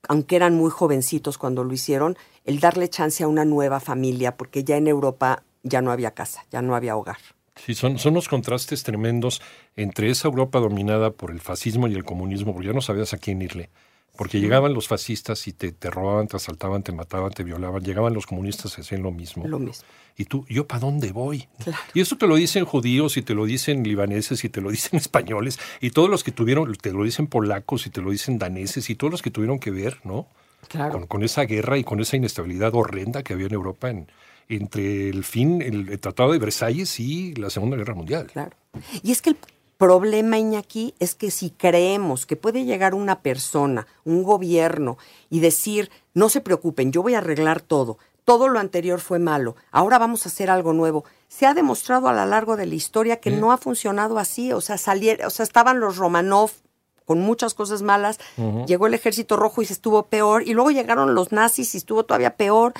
aunque 0.08 0.36
eran 0.36 0.54
muy 0.54 0.70
jovencitos 0.70 1.36
cuando 1.36 1.64
lo 1.64 1.72
hicieron, 1.72 2.16
el 2.44 2.60
darle 2.60 2.88
chance 2.88 3.22
a 3.22 3.28
una 3.28 3.44
nueva 3.44 3.78
familia, 3.78 4.36
porque 4.36 4.64
ya 4.64 4.76
en 4.76 4.88
Europa 4.88 5.42
ya 5.62 5.82
no 5.82 5.92
había 5.92 6.12
casa, 6.12 6.44
ya 6.50 6.62
no 6.62 6.74
había 6.74 6.96
hogar. 6.96 7.18
Sí, 7.56 7.74
son, 7.74 7.98
son 7.98 8.14
los 8.14 8.28
contrastes 8.28 8.82
tremendos 8.82 9.42
entre 9.76 10.10
esa 10.10 10.28
Europa 10.28 10.58
dominada 10.58 11.10
por 11.10 11.30
el 11.30 11.40
fascismo 11.40 11.86
y 11.88 11.94
el 11.94 12.04
comunismo, 12.04 12.54
porque 12.54 12.68
ya 12.68 12.72
no 12.72 12.80
sabías 12.80 13.12
a 13.12 13.18
quién 13.18 13.42
irle. 13.42 13.68
Porque 14.16 14.40
llegaban 14.40 14.74
los 14.74 14.88
fascistas 14.88 15.48
y 15.48 15.52
te, 15.52 15.72
te 15.72 15.90
robaban, 15.90 16.28
te 16.28 16.36
asaltaban, 16.36 16.82
te 16.82 16.92
mataban, 16.92 17.30
te 17.32 17.44
violaban. 17.44 17.82
Llegaban 17.82 18.12
los 18.12 18.26
comunistas 18.26 18.76
y 18.76 18.82
hacían 18.82 19.02
lo 19.02 19.10
mismo. 19.10 19.46
Lo 19.48 19.58
mismo. 19.58 19.84
Y 20.18 20.26
tú, 20.26 20.44
¿yo 20.50 20.66
para 20.66 20.80
dónde 20.80 21.12
voy? 21.12 21.48
Y 21.94 22.00
eso 22.02 22.18
te 22.18 22.26
lo 22.26 22.36
dicen 22.36 22.66
judíos 22.66 23.16
y 23.16 23.22
te 23.22 23.34
lo 23.34 23.46
dicen 23.46 23.82
libaneses 23.84 24.44
y 24.44 24.50
te 24.50 24.60
lo 24.60 24.70
dicen 24.70 24.98
españoles 24.98 25.58
y 25.80 25.90
todos 25.90 26.10
los 26.10 26.22
que 26.24 26.30
tuvieron, 26.32 26.72
te 26.74 26.92
lo 26.92 27.04
dicen 27.04 27.26
polacos 27.26 27.86
y 27.86 27.90
te 27.90 28.02
lo 28.02 28.10
dicen 28.10 28.38
daneses 28.38 28.90
y 28.90 28.94
todos 28.94 29.10
los 29.10 29.22
que 29.22 29.30
tuvieron 29.30 29.58
que 29.58 29.70
ver, 29.70 29.98
¿no? 30.04 30.26
Claro. 30.68 30.92
Con, 30.92 31.06
con 31.06 31.22
esa 31.24 31.44
guerra 31.44 31.78
y 31.78 31.84
con 31.84 31.98
esa 32.00 32.16
inestabilidad 32.16 32.74
horrenda 32.74 33.22
que 33.22 33.32
había 33.32 33.46
en 33.46 33.54
Europa 33.54 33.88
en- 33.90 34.08
entre 34.48 35.08
el 35.08 35.24
fin, 35.24 35.62
el, 35.62 35.88
el 35.88 35.98
Tratado 36.00 36.32
de 36.32 36.38
Versalles 36.38 37.00
y 37.00 37.34
la 37.36 37.48
Segunda 37.48 37.76
Guerra 37.78 37.94
Mundial. 37.94 38.26
Claro. 38.30 38.50
Y 39.02 39.10
es 39.12 39.22
que 39.22 39.30
el 39.30 39.36
problema, 39.82 40.38
Iñaki, 40.38 40.94
es 41.00 41.16
que 41.16 41.32
si 41.32 41.50
creemos 41.50 42.24
que 42.24 42.36
puede 42.36 42.64
llegar 42.64 42.94
una 42.94 43.18
persona, 43.18 43.88
un 44.04 44.22
gobierno, 44.22 44.96
y 45.28 45.40
decir, 45.40 45.90
no 46.14 46.28
se 46.28 46.40
preocupen, 46.40 46.92
yo 46.92 47.02
voy 47.02 47.14
a 47.14 47.18
arreglar 47.18 47.60
todo, 47.60 47.98
todo 48.24 48.46
lo 48.46 48.60
anterior 48.60 49.00
fue 49.00 49.18
malo, 49.18 49.56
ahora 49.72 49.98
vamos 49.98 50.24
a 50.24 50.28
hacer 50.28 50.50
algo 50.50 50.72
nuevo. 50.72 51.04
Se 51.26 51.46
ha 51.46 51.54
demostrado 51.54 52.06
a 52.06 52.12
lo 52.12 52.24
largo 52.26 52.56
de 52.56 52.66
la 52.66 52.76
historia 52.76 53.16
que 53.16 53.32
no 53.32 53.50
ha 53.50 53.56
funcionado 53.58 54.20
así, 54.20 54.52
o 54.52 54.60
sea, 54.60 54.76
salier- 54.76 55.26
o 55.26 55.30
sea, 55.30 55.42
estaban 55.42 55.80
los 55.80 55.96
Romanov 55.96 56.52
con 57.04 57.18
muchas 57.18 57.52
cosas 57.54 57.82
malas, 57.82 58.20
llegó 58.66 58.86
el 58.86 58.94
ejército 58.94 59.36
rojo 59.36 59.62
y 59.62 59.66
se 59.66 59.72
estuvo 59.72 60.04
peor, 60.04 60.46
y 60.46 60.54
luego 60.54 60.70
llegaron 60.70 61.16
los 61.16 61.32
nazis 61.32 61.74
y 61.74 61.78
estuvo 61.78 62.04
todavía 62.04 62.36
peor, 62.36 62.72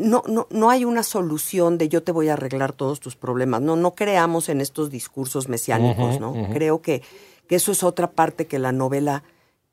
no, 0.00 0.22
no, 0.26 0.46
no 0.50 0.70
hay 0.70 0.84
una 0.84 1.02
solución 1.02 1.78
de 1.78 1.88
yo 1.88 2.02
te 2.02 2.12
voy 2.12 2.28
a 2.28 2.32
arreglar 2.32 2.72
todos 2.72 2.98
tus 3.00 3.16
problemas. 3.16 3.60
No, 3.62 3.76
no 3.76 3.94
creamos 3.94 4.48
en 4.48 4.60
estos 4.60 4.90
discursos 4.90 5.48
mesiánicos, 5.48 6.18
¿no? 6.20 6.48
Creo 6.52 6.82
que, 6.82 7.02
que 7.48 7.56
eso 7.56 7.70
es 7.72 7.82
otra 7.82 8.10
parte 8.10 8.46
que 8.46 8.58
la 8.58 8.72
novela, 8.72 9.22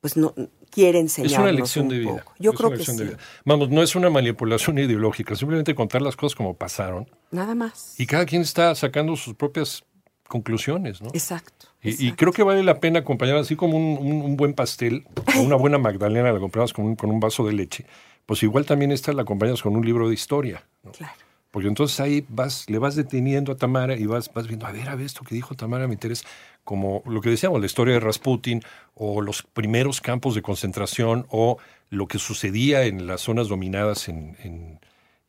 pues 0.00 0.16
no 0.16 0.34
quiere 0.70 0.98
Es 0.98 1.04
enseñarnos 1.18 1.38
una 1.40 1.52
lección 1.52 1.84
un 1.86 1.90
de 1.90 1.98
vida. 1.98 2.10
poco. 2.18 2.32
Yo 2.38 2.50
es 2.52 2.56
creo 2.58 2.70
que 2.70 2.84
sí. 2.84 3.10
Vamos, 3.44 3.70
no 3.70 3.82
es 3.82 3.96
una 3.96 4.10
manipulación 4.10 4.78
ideológica, 4.78 5.34
simplemente 5.34 5.74
contar 5.74 6.02
las 6.02 6.14
cosas 6.16 6.36
como 6.36 6.54
pasaron 6.54 7.08
Nada 7.30 7.54
más. 7.54 7.98
y 7.98 8.06
cada 8.06 8.26
quien 8.26 8.42
está 8.42 8.74
sacando 8.74 9.16
sus 9.16 9.34
propias 9.34 9.82
conclusiones, 10.28 11.00
¿no? 11.00 11.08
Exacto. 11.14 11.66
Y, 11.82 12.12
creo 12.12 12.32
que 12.32 12.42
vale 12.42 12.62
la 12.64 12.80
pena 12.80 12.98
acompañar 12.98 13.36
así 13.36 13.56
como 13.56 13.76
un, 13.78 13.98
un- 14.04 14.22
un 14.22 14.36
buen 14.36 14.52
pastel 14.52 15.06
o 15.38 15.40
una 15.40 15.54
buena 15.56 15.78
magdalena 15.78 16.32
la 16.32 16.40
comprabas 16.40 16.72
con 16.72 16.84
un, 16.84 16.96
con 16.96 17.10
un 17.10 17.20
vaso 17.20 17.46
de 17.46 17.52
leche. 17.52 17.86
Pues 18.28 18.42
igual 18.42 18.66
también 18.66 18.92
esta 18.92 19.14
la 19.14 19.22
acompañas 19.22 19.62
con 19.62 19.74
un 19.74 19.86
libro 19.86 20.06
de 20.06 20.12
historia. 20.12 20.62
¿no? 20.82 20.92
Claro. 20.92 21.14
Porque 21.50 21.66
entonces 21.66 21.98
ahí 21.98 22.26
vas, 22.28 22.68
le 22.68 22.76
vas 22.76 22.94
deteniendo 22.94 23.52
a 23.52 23.56
Tamara 23.56 23.96
y 23.96 24.04
vas, 24.04 24.30
vas 24.34 24.46
viendo, 24.46 24.66
a 24.66 24.70
ver, 24.70 24.90
a 24.90 24.96
ver, 24.96 25.06
esto 25.06 25.24
que 25.24 25.34
dijo 25.34 25.54
Tamara 25.54 25.88
me 25.88 25.94
interesa, 25.94 26.26
como 26.62 27.02
lo 27.06 27.22
que 27.22 27.30
decíamos, 27.30 27.58
la 27.58 27.64
historia 27.64 27.94
de 27.94 28.00
Rasputin, 28.00 28.62
o 28.94 29.22
los 29.22 29.44
primeros 29.44 30.02
campos 30.02 30.34
de 30.34 30.42
concentración, 30.42 31.24
o 31.30 31.56
lo 31.88 32.06
que 32.06 32.18
sucedía 32.18 32.82
en 32.82 33.06
las 33.06 33.22
zonas 33.22 33.48
dominadas 33.48 34.10
en, 34.10 34.36
en, 34.44 34.78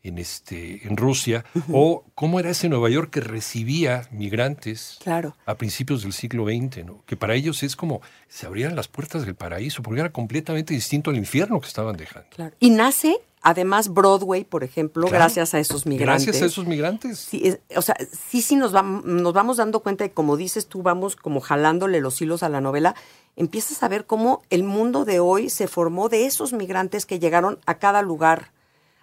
en 0.02 0.18
este, 0.18 0.88
en 0.88 0.96
Rusia, 0.96 1.44
o 1.74 2.06
cómo 2.16 2.40
era 2.40 2.52
ese 2.52 2.70
Nueva 2.70 2.90
York 2.90 3.10
que 3.12 3.20
recibía 3.20 4.08
migrantes 4.12 4.98
Claro. 5.04 5.36
a 5.46 5.56
principios 5.56 6.04
del 6.04 6.14
siglo 6.14 6.46
XX, 6.46 6.86
¿no? 6.86 7.04
que 7.06 7.18
para 7.18 7.36
ellos 7.36 7.64
es 7.64 7.76
como 7.76 8.02
se 8.30 8.46
abrieran 8.48 8.76
las 8.76 8.88
puertas 8.88 9.26
del 9.26 9.36
paraíso, 9.36 9.84
porque 9.84 10.00
era 10.00 10.12
completamente 10.12 10.74
distinto 10.74 11.10
al 11.10 11.18
infierno 11.18 11.60
que 11.60 11.68
estaban 11.68 11.98
dejando. 11.98 12.30
Claro. 12.30 12.56
Y 12.62 12.70
nace, 12.70 13.18
además, 13.42 13.90
Broadway, 13.94 14.46
por 14.46 14.64
ejemplo, 14.64 15.04
Claro. 15.08 15.18
gracias 15.26 15.54
a 15.54 15.60
esos 15.60 15.86
migrantes. 15.86 16.26
Gracias 16.26 16.44
a 16.44 16.46
esos 16.46 16.66
migrantes. 16.66 17.20
Sí, 17.20 17.42
es- 17.46 17.60
o 17.76 17.82
sea, 17.82 17.96
sí, 18.30 18.42
sí 18.42 18.56
nos, 18.56 18.72
vam- 18.74 19.04
nos 19.04 19.34
vamos 19.34 19.58
dando 19.58 19.82
cuenta 19.82 20.06
de, 20.06 20.12
como 20.12 20.38
dices 20.38 20.68
tú, 20.68 20.82
vamos 20.82 21.18
como 21.18 21.42
jalándole 21.42 22.00
los 22.00 22.22
hilos 22.22 22.42
a 22.44 22.48
la 22.50 22.62
novela, 22.62 22.96
empiezas 23.36 23.84
a 23.84 23.90
ver 23.90 24.06
cómo 24.06 24.44
el 24.50 24.64
mundo 24.64 25.04
de 25.04 25.20
hoy 25.20 25.50
se 25.50 25.68
formó 25.68 26.08
de 26.08 26.26
esos 26.26 26.54
migrantes 26.54 27.06
que 27.06 27.20
llegaron 27.20 27.60
a 27.66 27.76
cada 27.80 28.02
lugar 28.02 28.52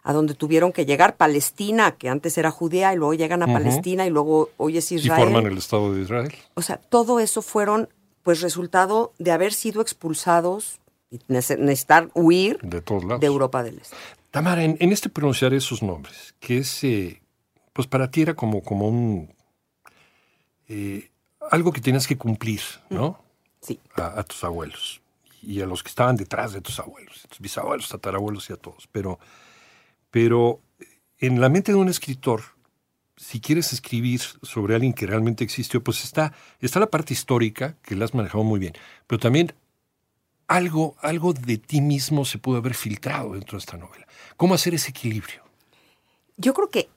a 0.09 0.13
donde 0.13 0.35
tuvieron 0.35 0.71
que 0.73 0.87
llegar, 0.87 1.17
Palestina, 1.17 1.97
que 1.97 2.09
antes 2.09 2.39
era 2.39 2.53
judía, 2.53 2.93
y 2.93 2.97
luego 2.97 3.15
llegan 3.15 3.43
a 3.43 3.47
Palestina, 3.53 4.07
y 4.07 4.11
luego 4.11 4.51
hoy 4.57 4.79
es 4.79 4.93
Y 4.93 4.95
Israel. 4.97 5.25
forman 5.25 5.47
el 5.51 5.59
Estado 5.59 5.93
de 5.93 6.03
Israel. 6.03 6.33
O 6.55 6.63
sea, 6.63 6.77
todo 6.77 7.19
eso 7.19 7.43
fueron, 7.43 7.89
pues, 8.23 8.41
resultado 8.41 9.13
de 9.19 9.33
haber 9.33 9.53
sido 9.53 9.83
expulsados 9.83 10.79
y 11.11 11.19
nece- 11.29 11.59
necesitar 11.59 12.09
huir 12.15 12.59
De 12.63 12.81
todos 12.83 13.03
lados. 13.05 13.21
de 13.21 13.27
Europa 13.27 13.65
del 13.65 13.79
Este. 13.79 13.97
Tamara, 14.31 14.63
en, 14.63 14.77
en 14.79 14.93
este 14.93 15.09
pronunciar 15.09 15.53
esos 15.55 15.83
nombres, 15.83 16.35
que 16.39 16.59
es, 16.59 16.85
eh, 16.85 17.21
pues 17.73 17.89
para 17.89 18.09
ti 18.09 18.23
era 18.23 18.35
como, 18.35 18.63
como 18.63 18.87
un, 18.89 19.35
eh, 20.69 21.11
algo 21.51 21.73
que 21.73 21.81
tenías 21.81 22.07
que 22.07 22.17
cumplir, 22.17 22.61
¿no? 22.91 23.19
Sí. 23.61 23.81
A, 23.97 24.21
a 24.21 24.23
tus 24.23 24.45
abuelos 24.45 25.01
y 25.43 25.61
a 25.61 25.67
los 25.67 25.83
que 25.83 25.89
estaban 25.89 26.17
detrás 26.17 26.53
de 26.53 26.61
tus 26.61 26.79
abuelos, 26.79 27.23
tus 27.29 27.41
bisabuelos, 27.41 27.89
tatarabuelos 27.89 28.49
y 28.51 28.53
a 28.53 28.57
todos. 28.57 28.89
Pero, 28.93 29.19
pero 30.11 30.61
en 31.19 31.41
la 31.41 31.49
mente 31.49 31.73
de 31.73 31.79
un 31.79 31.89
escritor, 31.89 32.43
si 33.17 33.41
quieres 33.41 33.73
escribir 33.73 34.21
sobre 34.43 34.75
alguien 34.75 34.93
que 34.93 35.07
realmente 35.07 35.45
existió, 35.45 35.83
pues 35.83 36.05
está, 36.05 36.33
está 36.61 36.81
la 36.81 36.91
parte 36.91 37.15
histórica, 37.15 37.77
que 37.83 37.95
la 37.95 38.05
has 38.05 38.15
manejado 38.15 38.45
muy 38.45 38.61
bien, 38.61 38.75
pero 39.07 39.19
también 39.19 39.55
algo, 40.49 40.97
algo 41.01 41.33
de 41.33 41.59
ti 41.59 41.81
mismo 41.81 42.25
se 42.25 42.39
pudo 42.39 42.59
haber 42.59 42.75
filtrado 42.75 43.33
dentro 43.33 43.57
de 43.57 43.61
esta 43.61 43.77
novela. 43.77 44.07
¿Cómo 44.37 44.55
hacer 44.55 44.75
ese 44.75 44.91
equilibrio? 44.91 45.43
Yo 46.37 46.53
creo 46.55 46.71
que 46.71 46.89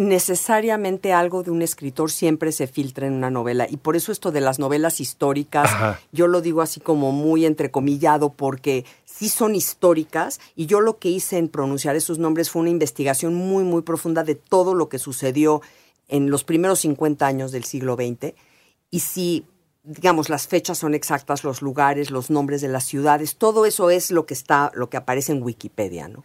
necesariamente 0.00 1.12
algo 1.12 1.42
de 1.42 1.50
un 1.50 1.60
escritor 1.60 2.10
siempre 2.10 2.52
se 2.52 2.66
filtra 2.66 3.06
en 3.06 3.12
una 3.12 3.28
novela 3.28 3.66
y 3.68 3.76
por 3.76 3.96
eso 3.96 4.12
esto 4.12 4.32
de 4.32 4.40
las 4.40 4.58
novelas 4.58 4.98
históricas, 4.98 5.66
Ajá. 5.66 6.00
yo 6.10 6.26
lo 6.26 6.40
digo 6.40 6.62
así 6.62 6.80
como 6.80 7.12
muy 7.12 7.44
entrecomillado 7.44 8.32
porque 8.32 8.86
sí 9.04 9.28
son 9.28 9.54
históricas 9.54 10.40
y 10.56 10.64
yo 10.64 10.80
lo 10.80 10.98
que 10.98 11.10
hice 11.10 11.36
en 11.36 11.48
pronunciar 11.48 11.96
esos 11.96 12.18
nombres 12.18 12.48
fue 12.48 12.62
una 12.62 12.70
investigación 12.70 13.34
muy 13.34 13.62
muy 13.62 13.82
profunda 13.82 14.24
de 14.24 14.36
todo 14.36 14.72
lo 14.74 14.88
que 14.88 14.98
sucedió 14.98 15.60
en 16.08 16.30
los 16.30 16.44
primeros 16.44 16.78
50 16.80 17.26
años 17.26 17.52
del 17.52 17.64
siglo 17.64 17.94
XX 17.94 18.32
y 18.90 19.00
si 19.00 19.44
digamos 19.82 20.30
las 20.30 20.48
fechas 20.48 20.78
son 20.78 20.94
exactas, 20.94 21.44
los 21.44 21.60
lugares, 21.60 22.10
los 22.10 22.30
nombres 22.30 22.62
de 22.62 22.68
las 22.68 22.84
ciudades, 22.84 23.36
todo 23.36 23.66
eso 23.66 23.90
es 23.90 24.10
lo 24.10 24.24
que 24.24 24.32
está 24.32 24.72
lo 24.74 24.88
que 24.88 24.96
aparece 24.96 25.32
en 25.32 25.42
Wikipedia, 25.42 26.08
¿no? 26.08 26.24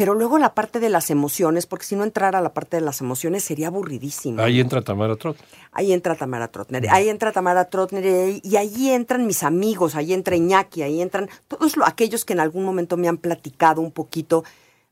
Pero 0.00 0.14
luego 0.14 0.38
la 0.38 0.54
parte 0.54 0.80
de 0.80 0.88
las 0.88 1.10
emociones, 1.10 1.66
porque 1.66 1.84
si 1.84 1.94
no 1.94 2.04
entrara 2.04 2.40
la 2.40 2.54
parte 2.54 2.78
de 2.78 2.80
las 2.80 3.02
emociones 3.02 3.44
sería 3.44 3.66
aburridísimo. 3.66 4.40
Ahí 4.42 4.62
entra 4.62 4.82
Tamara 4.82 5.14
Trot. 5.14 5.36
Ahí 5.72 5.92
entra 5.92 6.16
Tamara 6.16 6.48
Trotner, 6.48 6.88
ahí 6.88 7.08
entra 7.10 7.32
Tamara 7.32 7.64
Trotner 7.66 8.40
y 8.42 8.56
ahí 8.56 8.88
entran 8.88 9.26
mis 9.26 9.42
amigos, 9.42 9.96
ahí 9.96 10.14
entra 10.14 10.36
Iñaki, 10.36 10.80
ahí 10.80 11.02
entran 11.02 11.28
todos 11.48 11.76
lo- 11.76 11.84
aquellos 11.84 12.24
que 12.24 12.32
en 12.32 12.40
algún 12.40 12.64
momento 12.64 12.96
me 12.96 13.08
han 13.08 13.18
platicado 13.18 13.82
un 13.82 13.92
poquito 13.92 14.42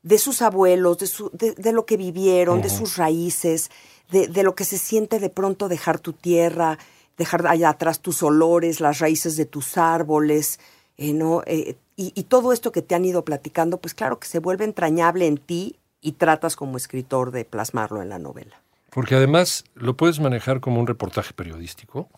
de 0.02 0.18
sus 0.18 0.42
abuelos, 0.42 0.98
de, 0.98 1.06
su, 1.06 1.30
de, 1.32 1.52
de 1.52 1.72
lo 1.72 1.86
que 1.86 1.96
vivieron, 1.96 2.60
de 2.60 2.68
sus 2.68 2.98
raíces, 2.98 3.70
de, 4.10 4.28
de 4.28 4.42
lo 4.42 4.54
que 4.54 4.66
se 4.66 4.76
siente 4.76 5.20
de 5.20 5.30
pronto 5.30 5.70
dejar 5.70 6.00
tu 6.00 6.12
tierra, 6.12 6.76
dejar 7.16 7.46
allá 7.46 7.70
atrás 7.70 8.00
tus 8.00 8.22
olores, 8.22 8.78
las 8.80 8.98
raíces 8.98 9.38
de 9.38 9.46
tus 9.46 9.78
árboles, 9.78 10.60
eh, 10.98 11.14
¿no? 11.14 11.42
Eh, 11.46 11.76
y, 11.98 12.12
y 12.14 12.22
todo 12.24 12.54
esto 12.54 12.72
que 12.72 12.80
te 12.80 12.94
han 12.94 13.04
ido 13.04 13.24
platicando, 13.26 13.76
pues 13.78 13.92
claro 13.92 14.18
que 14.18 14.26
se 14.26 14.38
vuelve 14.38 14.64
entrañable 14.64 15.26
en 15.26 15.36
ti 15.36 15.76
y 16.00 16.12
tratas 16.12 16.56
como 16.56 16.76
escritor 16.78 17.30
de 17.32 17.44
plasmarlo 17.44 18.00
en 18.00 18.08
la 18.08 18.18
novela. 18.18 18.62
Porque 18.90 19.16
además 19.16 19.64
lo 19.74 19.96
puedes 19.96 20.18
manejar 20.20 20.60
como 20.60 20.80
un 20.80 20.86
reportaje 20.86 21.34
periodístico, 21.34 22.08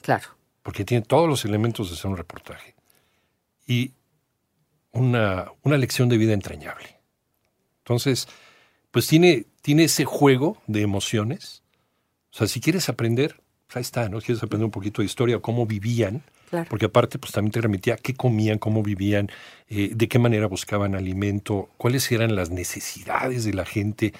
Claro. 0.00 0.28
porque 0.62 0.84
tiene 0.84 1.04
todos 1.04 1.28
los 1.28 1.44
elementos 1.44 1.90
de 1.90 1.96
ser 1.96 2.10
un 2.10 2.16
reportaje. 2.16 2.74
Y 3.66 3.92
una, 4.92 5.50
una 5.62 5.76
lección 5.76 6.08
de 6.08 6.16
vida 6.16 6.32
entrañable. 6.32 6.98
Entonces, 7.78 8.28
pues 8.90 9.06
tiene, 9.06 9.44
tiene 9.60 9.84
ese 9.84 10.04
juego 10.04 10.56
de 10.66 10.80
emociones. 10.82 11.62
O 12.32 12.38
sea, 12.38 12.46
si 12.46 12.60
quieres 12.60 12.88
aprender, 12.88 13.40
pues 13.66 13.76
ahí 13.76 13.82
está, 13.82 14.08
¿no? 14.08 14.20
Quieres 14.20 14.42
aprender 14.42 14.64
un 14.64 14.70
poquito 14.70 15.02
de 15.02 15.06
historia, 15.06 15.40
cómo 15.40 15.66
vivían, 15.66 16.22
Claro. 16.50 16.66
Porque 16.70 16.86
aparte, 16.86 17.18
pues 17.18 17.32
también 17.32 17.52
te 17.52 17.60
remitía 17.60 17.96
qué 17.96 18.14
comían, 18.14 18.58
cómo 18.58 18.82
vivían, 18.82 19.28
eh, 19.68 19.90
de 19.94 20.08
qué 20.08 20.18
manera 20.18 20.46
buscaban 20.46 20.94
alimento, 20.94 21.68
cuáles 21.76 22.10
eran 22.12 22.36
las 22.36 22.50
necesidades 22.50 23.44
de 23.44 23.52
la 23.54 23.64
gente 23.64 24.12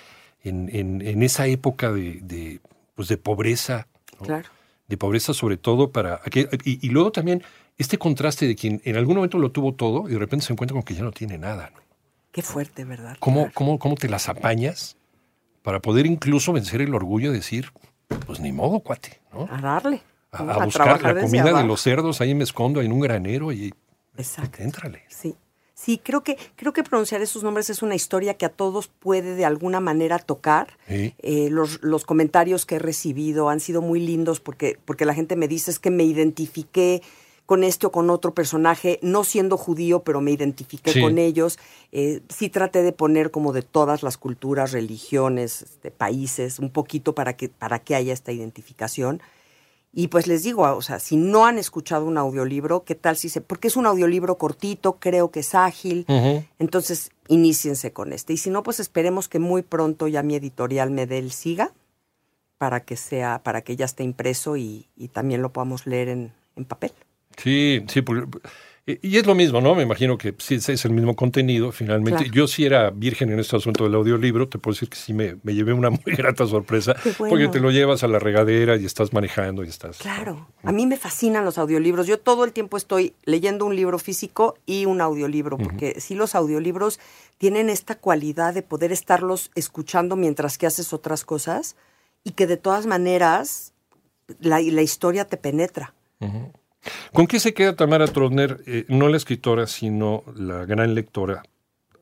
en, 0.42 0.68
en- 0.72 1.02
en 1.02 1.22
esa 1.22 1.46
época 1.46 1.92
de, 1.92 2.18
de, 2.22 2.60
pues 2.94 3.08
de 3.08 3.16
pobreza. 3.16 3.86
¿no? 4.20 4.26
Claro. 4.26 4.48
De 4.88 4.96
pobreza 4.96 5.34
sobre 5.34 5.56
todo 5.56 5.90
para... 5.90 6.20
aquel- 6.22 6.48
y, 6.64 6.84
y 6.84 6.90
luego 6.90 7.12
también 7.12 7.42
este 7.78 7.98
contraste 7.98 8.46
de 8.46 8.54
quien 8.56 8.80
en 8.84 8.96
algún 8.96 9.16
momento 9.16 9.38
lo 9.38 9.50
tuvo 9.50 9.74
todo 9.74 10.08
y 10.08 10.12
de 10.12 10.18
repente 10.18 10.46
se 10.46 10.52
encuentra 10.52 10.74
con 10.74 10.82
que 10.82 10.94
ya 10.94 11.02
no 11.02 11.12
tiene 11.12 11.38
nada. 11.38 11.70
¿no? 11.74 11.80
Qué 12.32 12.42
fuerte, 12.42 12.84
¿verdad? 12.84 13.16
¿Cómo, 13.20 13.40
Claro. 13.42 13.52
cómo, 13.54 13.78
¿Cómo 13.78 13.94
te 13.96 14.08
las 14.08 14.28
apañas 14.28 14.96
para 15.62 15.80
poder 15.80 16.06
incluso 16.06 16.52
vencer 16.52 16.80
el 16.80 16.94
orgullo 16.94 17.30
de 17.32 17.38
decir, 17.38 17.70
pues 18.26 18.40
ni 18.40 18.52
modo, 18.52 18.80
cuate, 18.80 19.20
¿no? 19.32 19.48
A 19.50 19.60
darle. 19.60 20.00
A, 20.32 20.64
buscar 20.64 21.00
la 21.02 21.20
comida 21.20 21.52
de 21.52 21.64
los 21.64 21.80
cerdos, 21.80 22.20
ahí 22.20 22.34
me 22.34 22.44
escondo 22.44 22.82
en 22.82 22.92
un 22.92 23.00
granero 23.00 23.52
y 23.52 23.72
Exacto. 24.16 24.62
éntrale. 24.62 25.02
Sí. 25.08 25.34
Sí, 25.78 26.00
creo 26.02 26.22
que, 26.24 26.38
creo 26.56 26.72
que 26.72 26.82
pronunciar 26.82 27.20
esos 27.20 27.42
nombres 27.42 27.68
es 27.68 27.82
una 27.82 27.94
historia 27.94 28.32
que 28.34 28.46
a 28.46 28.48
todos 28.48 28.88
puede 28.88 29.34
de 29.34 29.44
alguna 29.44 29.78
manera 29.78 30.18
tocar. 30.18 30.78
Sí. 30.88 31.14
Eh, 31.18 31.48
los, 31.50 31.82
los 31.82 32.06
comentarios 32.06 32.64
que 32.64 32.76
he 32.76 32.78
recibido 32.78 33.50
han 33.50 33.60
sido 33.60 33.82
muy 33.82 34.00
lindos 34.00 34.40
porque, 34.40 34.78
porque 34.86 35.04
la 35.04 35.12
gente 35.12 35.36
me 35.36 35.48
dice 35.48 35.70
es 35.70 35.78
que 35.78 35.90
me 35.90 36.04
identifiqué 36.04 37.02
con 37.44 37.62
este 37.62 37.86
o 37.86 37.92
con 37.92 38.08
otro 38.08 38.32
personaje, 38.34 38.98
no 39.02 39.22
siendo 39.22 39.58
judío, 39.58 40.00
pero 40.02 40.22
me 40.22 40.32
identifiqué 40.32 40.92
Sí. 40.92 41.00
con 41.02 41.18
ellos. 41.18 41.58
Eh, 41.92 42.20
sí 42.30 42.48
traté 42.48 42.82
de 42.82 42.92
poner 42.92 43.30
como 43.30 43.52
de 43.52 43.60
todas 43.62 44.02
las 44.02 44.16
culturas, 44.16 44.72
religiones, 44.72 45.60
este, 45.62 45.90
países, 45.90 46.58
un 46.58 46.70
poquito 46.70 47.14
para 47.14 47.36
que, 47.36 47.50
para 47.50 47.80
que 47.80 47.94
haya 47.94 48.14
esta 48.14 48.32
identificación. 48.32 49.20
Y 49.92 50.08
pues 50.08 50.26
les 50.26 50.42
digo, 50.42 50.62
o 50.62 50.82
sea, 50.82 50.98
si 50.98 51.16
no 51.16 51.46
han 51.46 51.56
escuchado 51.58 52.04
un 52.04 52.18
audiolibro, 52.18 52.84
¿qué 52.84 52.94
tal 52.94 53.16
si 53.16 53.28
se...? 53.30 53.40
Porque 53.40 53.68
es 53.68 53.76
un 53.76 53.86
audiolibro 53.86 54.36
cortito, 54.36 54.98
creo 55.00 55.30
que 55.30 55.40
es 55.40 55.54
ágil, 55.54 56.04
entonces 56.58 57.10
iníciense 57.28 57.92
con 57.92 58.12
este. 58.12 58.34
Y 58.34 58.36
si 58.36 58.50
no, 58.50 58.62
pues 58.62 58.78
esperemos 58.78 59.28
que 59.28 59.38
muy 59.38 59.62
pronto 59.62 60.06
ya 60.06 60.22
mi 60.22 60.34
editorial 60.34 60.90
me 60.90 61.06
dé 61.06 61.18
el 61.18 61.32
siga 61.32 61.72
para 62.58 62.80
que 62.80 62.96
sea, 62.96 63.42
para 63.42 63.62
que 63.62 63.76
ya 63.76 63.86
esté 63.86 64.02
impreso 64.04 64.56
y, 64.58 64.86
y 64.96 65.08
también 65.08 65.40
lo 65.40 65.52
podamos 65.52 65.86
leer 65.86 66.08
en, 66.08 66.32
en 66.56 66.64
papel. 66.66 66.92
Sí, 67.38 67.82
sí, 67.88 68.02
porque- 68.02 68.38
y 68.86 69.16
es 69.16 69.26
lo 69.26 69.34
mismo, 69.34 69.60
¿no? 69.60 69.74
Me 69.74 69.82
imagino 69.82 70.16
que 70.16 70.32
sí 70.38 70.54
es 70.54 70.84
el 70.84 70.92
mismo 70.92 71.16
contenido, 71.16 71.72
finalmente. 71.72 72.24
Claro. 72.24 72.32
Yo 72.32 72.46
sí 72.46 72.64
era 72.64 72.90
virgen 72.90 73.32
en 73.32 73.40
este 73.40 73.56
asunto 73.56 73.82
del 73.82 73.94
audiolibro, 73.96 74.48
te 74.48 74.58
puedo 74.58 74.74
decir 74.74 74.88
que 74.88 74.96
sí 74.96 75.12
me, 75.12 75.36
me 75.42 75.54
llevé 75.54 75.72
una 75.72 75.90
muy 75.90 76.00
grata 76.16 76.46
sorpresa, 76.46 76.94
bueno. 77.18 77.30
porque 77.30 77.48
te 77.48 77.58
lo 77.58 77.72
llevas 77.72 78.04
a 78.04 78.08
la 78.08 78.20
regadera 78.20 78.76
y 78.76 78.84
estás 78.84 79.12
manejando 79.12 79.64
y 79.64 79.68
estás... 79.68 79.98
Claro, 79.98 80.46
a 80.62 80.70
mí 80.70 80.86
me 80.86 80.96
fascinan 80.96 81.44
los 81.44 81.58
audiolibros. 81.58 82.06
Yo 82.06 82.20
todo 82.20 82.44
el 82.44 82.52
tiempo 82.52 82.76
estoy 82.76 83.12
leyendo 83.24 83.66
un 83.66 83.74
libro 83.74 83.98
físico 83.98 84.56
y 84.66 84.84
un 84.84 85.00
audiolibro, 85.00 85.58
porque 85.58 86.00
sí 86.00 86.14
los 86.14 86.36
audiolibros 86.36 87.00
tienen 87.38 87.70
esta 87.70 87.96
cualidad 87.96 88.54
de 88.54 88.62
poder 88.62 88.92
estarlos 88.92 89.50
escuchando 89.56 90.14
mientras 90.14 90.58
que 90.58 90.66
haces 90.66 90.92
otras 90.92 91.24
cosas 91.24 91.74
y 92.22 92.32
que 92.32 92.46
de 92.46 92.56
todas 92.56 92.86
maneras 92.86 93.72
la, 94.38 94.60
la 94.60 94.82
historia 94.82 95.24
te 95.24 95.36
penetra. 95.36 95.92
¿Con 97.12 97.26
qué 97.26 97.40
se 97.40 97.54
queda 97.54 97.76
Tamara 97.76 98.06
Trotner, 98.06 98.62
eh, 98.66 98.84
no 98.88 99.08
la 99.08 99.16
escritora, 99.16 99.66
sino 99.66 100.24
la 100.34 100.64
gran 100.64 100.94
lectora, 100.94 101.42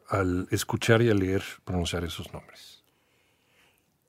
al 0.08 0.46
escuchar 0.50 1.02
y 1.02 1.10
al 1.10 1.18
leer 1.18 1.42
pronunciar 1.64 2.04
esos 2.04 2.32
nombres? 2.32 2.84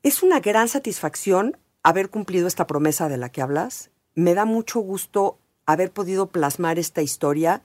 Es 0.03 0.23
una 0.23 0.39
gran 0.39 0.67
satisfacción 0.67 1.57
haber 1.83 2.09
cumplido 2.09 2.47
esta 2.47 2.67
promesa 2.67 3.09
de 3.09 3.17
la 3.17 3.29
que 3.29 3.41
hablas. 3.41 3.91
Me 4.13 4.33
da 4.33 4.45
mucho 4.45 4.79
gusto 4.79 5.39
haber 5.65 5.91
podido 5.91 6.27
plasmar 6.27 6.79
esta 6.79 7.01
historia 7.01 7.61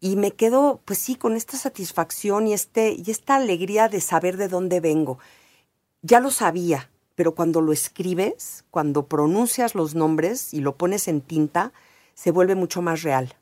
y 0.00 0.16
me 0.16 0.32
quedo, 0.32 0.80
pues 0.84 0.98
sí, 0.98 1.16
con 1.16 1.34
esta 1.34 1.56
satisfacción 1.56 2.46
y, 2.46 2.52
este, 2.52 2.92
y 2.92 3.10
esta 3.10 3.36
alegría 3.36 3.88
de 3.88 4.00
saber 4.00 4.36
de 4.36 4.48
dónde 4.48 4.80
vengo. 4.80 5.18
Ya 6.02 6.20
lo 6.20 6.30
sabía, 6.30 6.90
pero 7.14 7.34
cuando 7.34 7.60
lo 7.60 7.72
escribes, 7.72 8.64
cuando 8.70 9.06
pronuncias 9.06 9.74
los 9.74 9.94
nombres 9.94 10.54
y 10.54 10.60
lo 10.60 10.76
pones 10.76 11.08
en 11.08 11.20
tinta, 11.20 11.72
se 12.18 12.32
vuelve 12.32 12.56
mucho 12.56 12.82
más 12.82 13.02
real. 13.02 13.32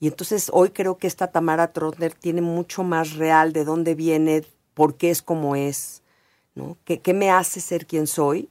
Y 0.00 0.08
entonces 0.08 0.48
hoy 0.50 0.70
creo 0.70 0.96
que 0.96 1.06
esta 1.06 1.30
Tamara 1.30 1.74
Trotner 1.74 2.14
tiene 2.14 2.40
mucho 2.40 2.82
más 2.82 3.12
real 3.16 3.52
de 3.52 3.66
dónde 3.66 3.94
viene, 3.94 4.42
por 4.72 4.96
qué 4.96 5.10
es 5.10 5.20
como 5.20 5.54
es, 5.54 6.02
¿no? 6.54 6.78
¿Qué, 6.86 7.00
qué 7.00 7.12
me 7.12 7.30
hace 7.30 7.60
ser 7.60 7.86
quien 7.86 8.06
soy? 8.06 8.48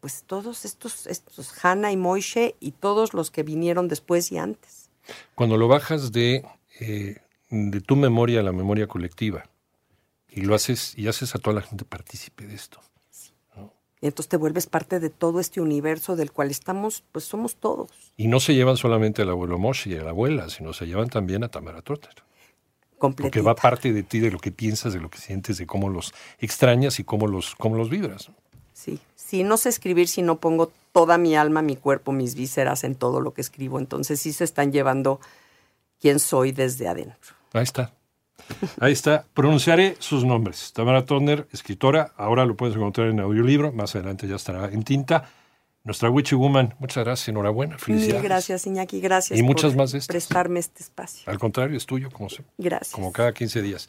Pues 0.00 0.24
todos 0.26 0.64
estos, 0.64 1.06
estos 1.06 1.52
Hannah 1.62 1.92
y 1.92 1.98
Moishe 1.98 2.56
y 2.60 2.72
todos 2.72 3.12
los 3.12 3.30
que 3.30 3.42
vinieron 3.42 3.88
después 3.88 4.32
y 4.32 4.38
antes. 4.38 4.88
Cuando 5.34 5.58
lo 5.58 5.68
bajas 5.68 6.10
de, 6.10 6.46
eh, 6.80 7.18
de 7.50 7.80
tu 7.82 7.96
memoria 7.96 8.40
a 8.40 8.42
la 8.42 8.52
memoria 8.52 8.86
colectiva 8.86 9.44
y 10.30 10.40
lo 10.42 10.54
haces 10.54 10.96
y 10.96 11.08
haces 11.08 11.34
a 11.34 11.38
toda 11.38 11.56
la 11.56 11.62
gente 11.62 11.84
partícipe 11.84 12.46
de 12.46 12.54
esto. 12.54 12.80
Entonces 14.08 14.28
te 14.28 14.36
vuelves 14.36 14.66
parte 14.66 15.00
de 15.00 15.08
todo 15.08 15.40
este 15.40 15.62
universo 15.62 16.14
del 16.14 16.30
cual 16.30 16.50
estamos, 16.50 17.02
pues 17.10 17.24
somos 17.24 17.56
todos. 17.56 17.88
Y 18.18 18.28
no 18.28 18.38
se 18.38 18.54
llevan 18.54 18.76
solamente 18.76 19.22
al 19.22 19.30
abuelo 19.30 19.58
Moshe 19.58 19.88
y 19.88 19.96
a 19.96 20.02
la 20.02 20.10
abuela, 20.10 20.50
sino 20.50 20.74
se 20.74 20.86
llevan 20.86 21.08
también 21.08 21.42
a 21.42 21.48
Tamara 21.48 21.80
Trotner. 21.80 22.14
Porque 22.98 23.40
va 23.40 23.54
parte 23.54 23.94
de 23.94 24.02
ti, 24.02 24.20
de 24.20 24.30
lo 24.30 24.38
que 24.38 24.50
piensas, 24.50 24.92
de 24.92 25.00
lo 25.00 25.08
que 25.08 25.18
sientes, 25.18 25.56
de 25.56 25.66
cómo 25.66 25.88
los 25.88 26.12
extrañas 26.38 27.00
y 27.00 27.04
cómo 27.04 27.26
los, 27.26 27.54
cómo 27.54 27.76
los 27.76 27.88
vibras. 27.88 28.30
Sí, 28.74 28.98
sí, 29.14 29.42
no 29.42 29.56
sé 29.56 29.70
escribir 29.70 30.06
si 30.08 30.20
no 30.20 30.38
pongo 30.38 30.70
toda 30.92 31.16
mi 31.16 31.34
alma, 31.34 31.62
mi 31.62 31.76
cuerpo, 31.76 32.12
mis 32.12 32.34
vísceras 32.34 32.84
en 32.84 32.96
todo 32.96 33.20
lo 33.20 33.32
que 33.32 33.40
escribo. 33.40 33.78
Entonces 33.78 34.20
sí 34.20 34.34
se 34.34 34.44
están 34.44 34.70
llevando 34.70 35.18
quién 35.98 36.18
soy 36.18 36.52
desde 36.52 36.88
adentro. 36.88 37.34
Ahí 37.54 37.62
está. 37.62 37.94
Ahí 38.80 38.92
está. 38.92 39.24
Pronunciaré 39.34 39.96
sus 39.98 40.24
nombres. 40.24 40.72
Tamara 40.72 41.04
Trotner, 41.04 41.46
escritora. 41.52 42.12
Ahora 42.16 42.44
lo 42.44 42.56
puedes 42.56 42.76
encontrar 42.76 43.08
en 43.08 43.20
audiolibro. 43.20 43.72
Más 43.72 43.94
adelante 43.94 44.26
ya 44.28 44.36
estará 44.36 44.66
en 44.72 44.82
tinta. 44.82 45.28
Nuestra 45.84 46.08
Witchy 46.10 46.34
Woman. 46.34 46.74
Muchas 46.78 47.04
gracias. 47.04 47.28
Enhorabuena. 47.28 47.76
Felicidades. 47.78 48.14
Mil 48.22 48.28
gracias, 48.28 48.66
Iñaki. 48.66 49.00
Gracias 49.00 49.38
Y 49.38 49.42
muchas 49.42 49.72
por 49.72 49.78
más 49.78 49.92
de 49.92 50.00
prestarme 50.00 50.60
este 50.60 50.82
espacio. 50.82 51.22
Al 51.30 51.38
contrario, 51.38 51.76
es 51.76 51.84
tuyo, 51.86 52.10
como, 52.10 52.28
se- 52.30 52.44
Gracias. 52.58 52.92
como 52.94 53.12
cada 53.12 53.32
15 53.32 53.60
días. 53.62 53.88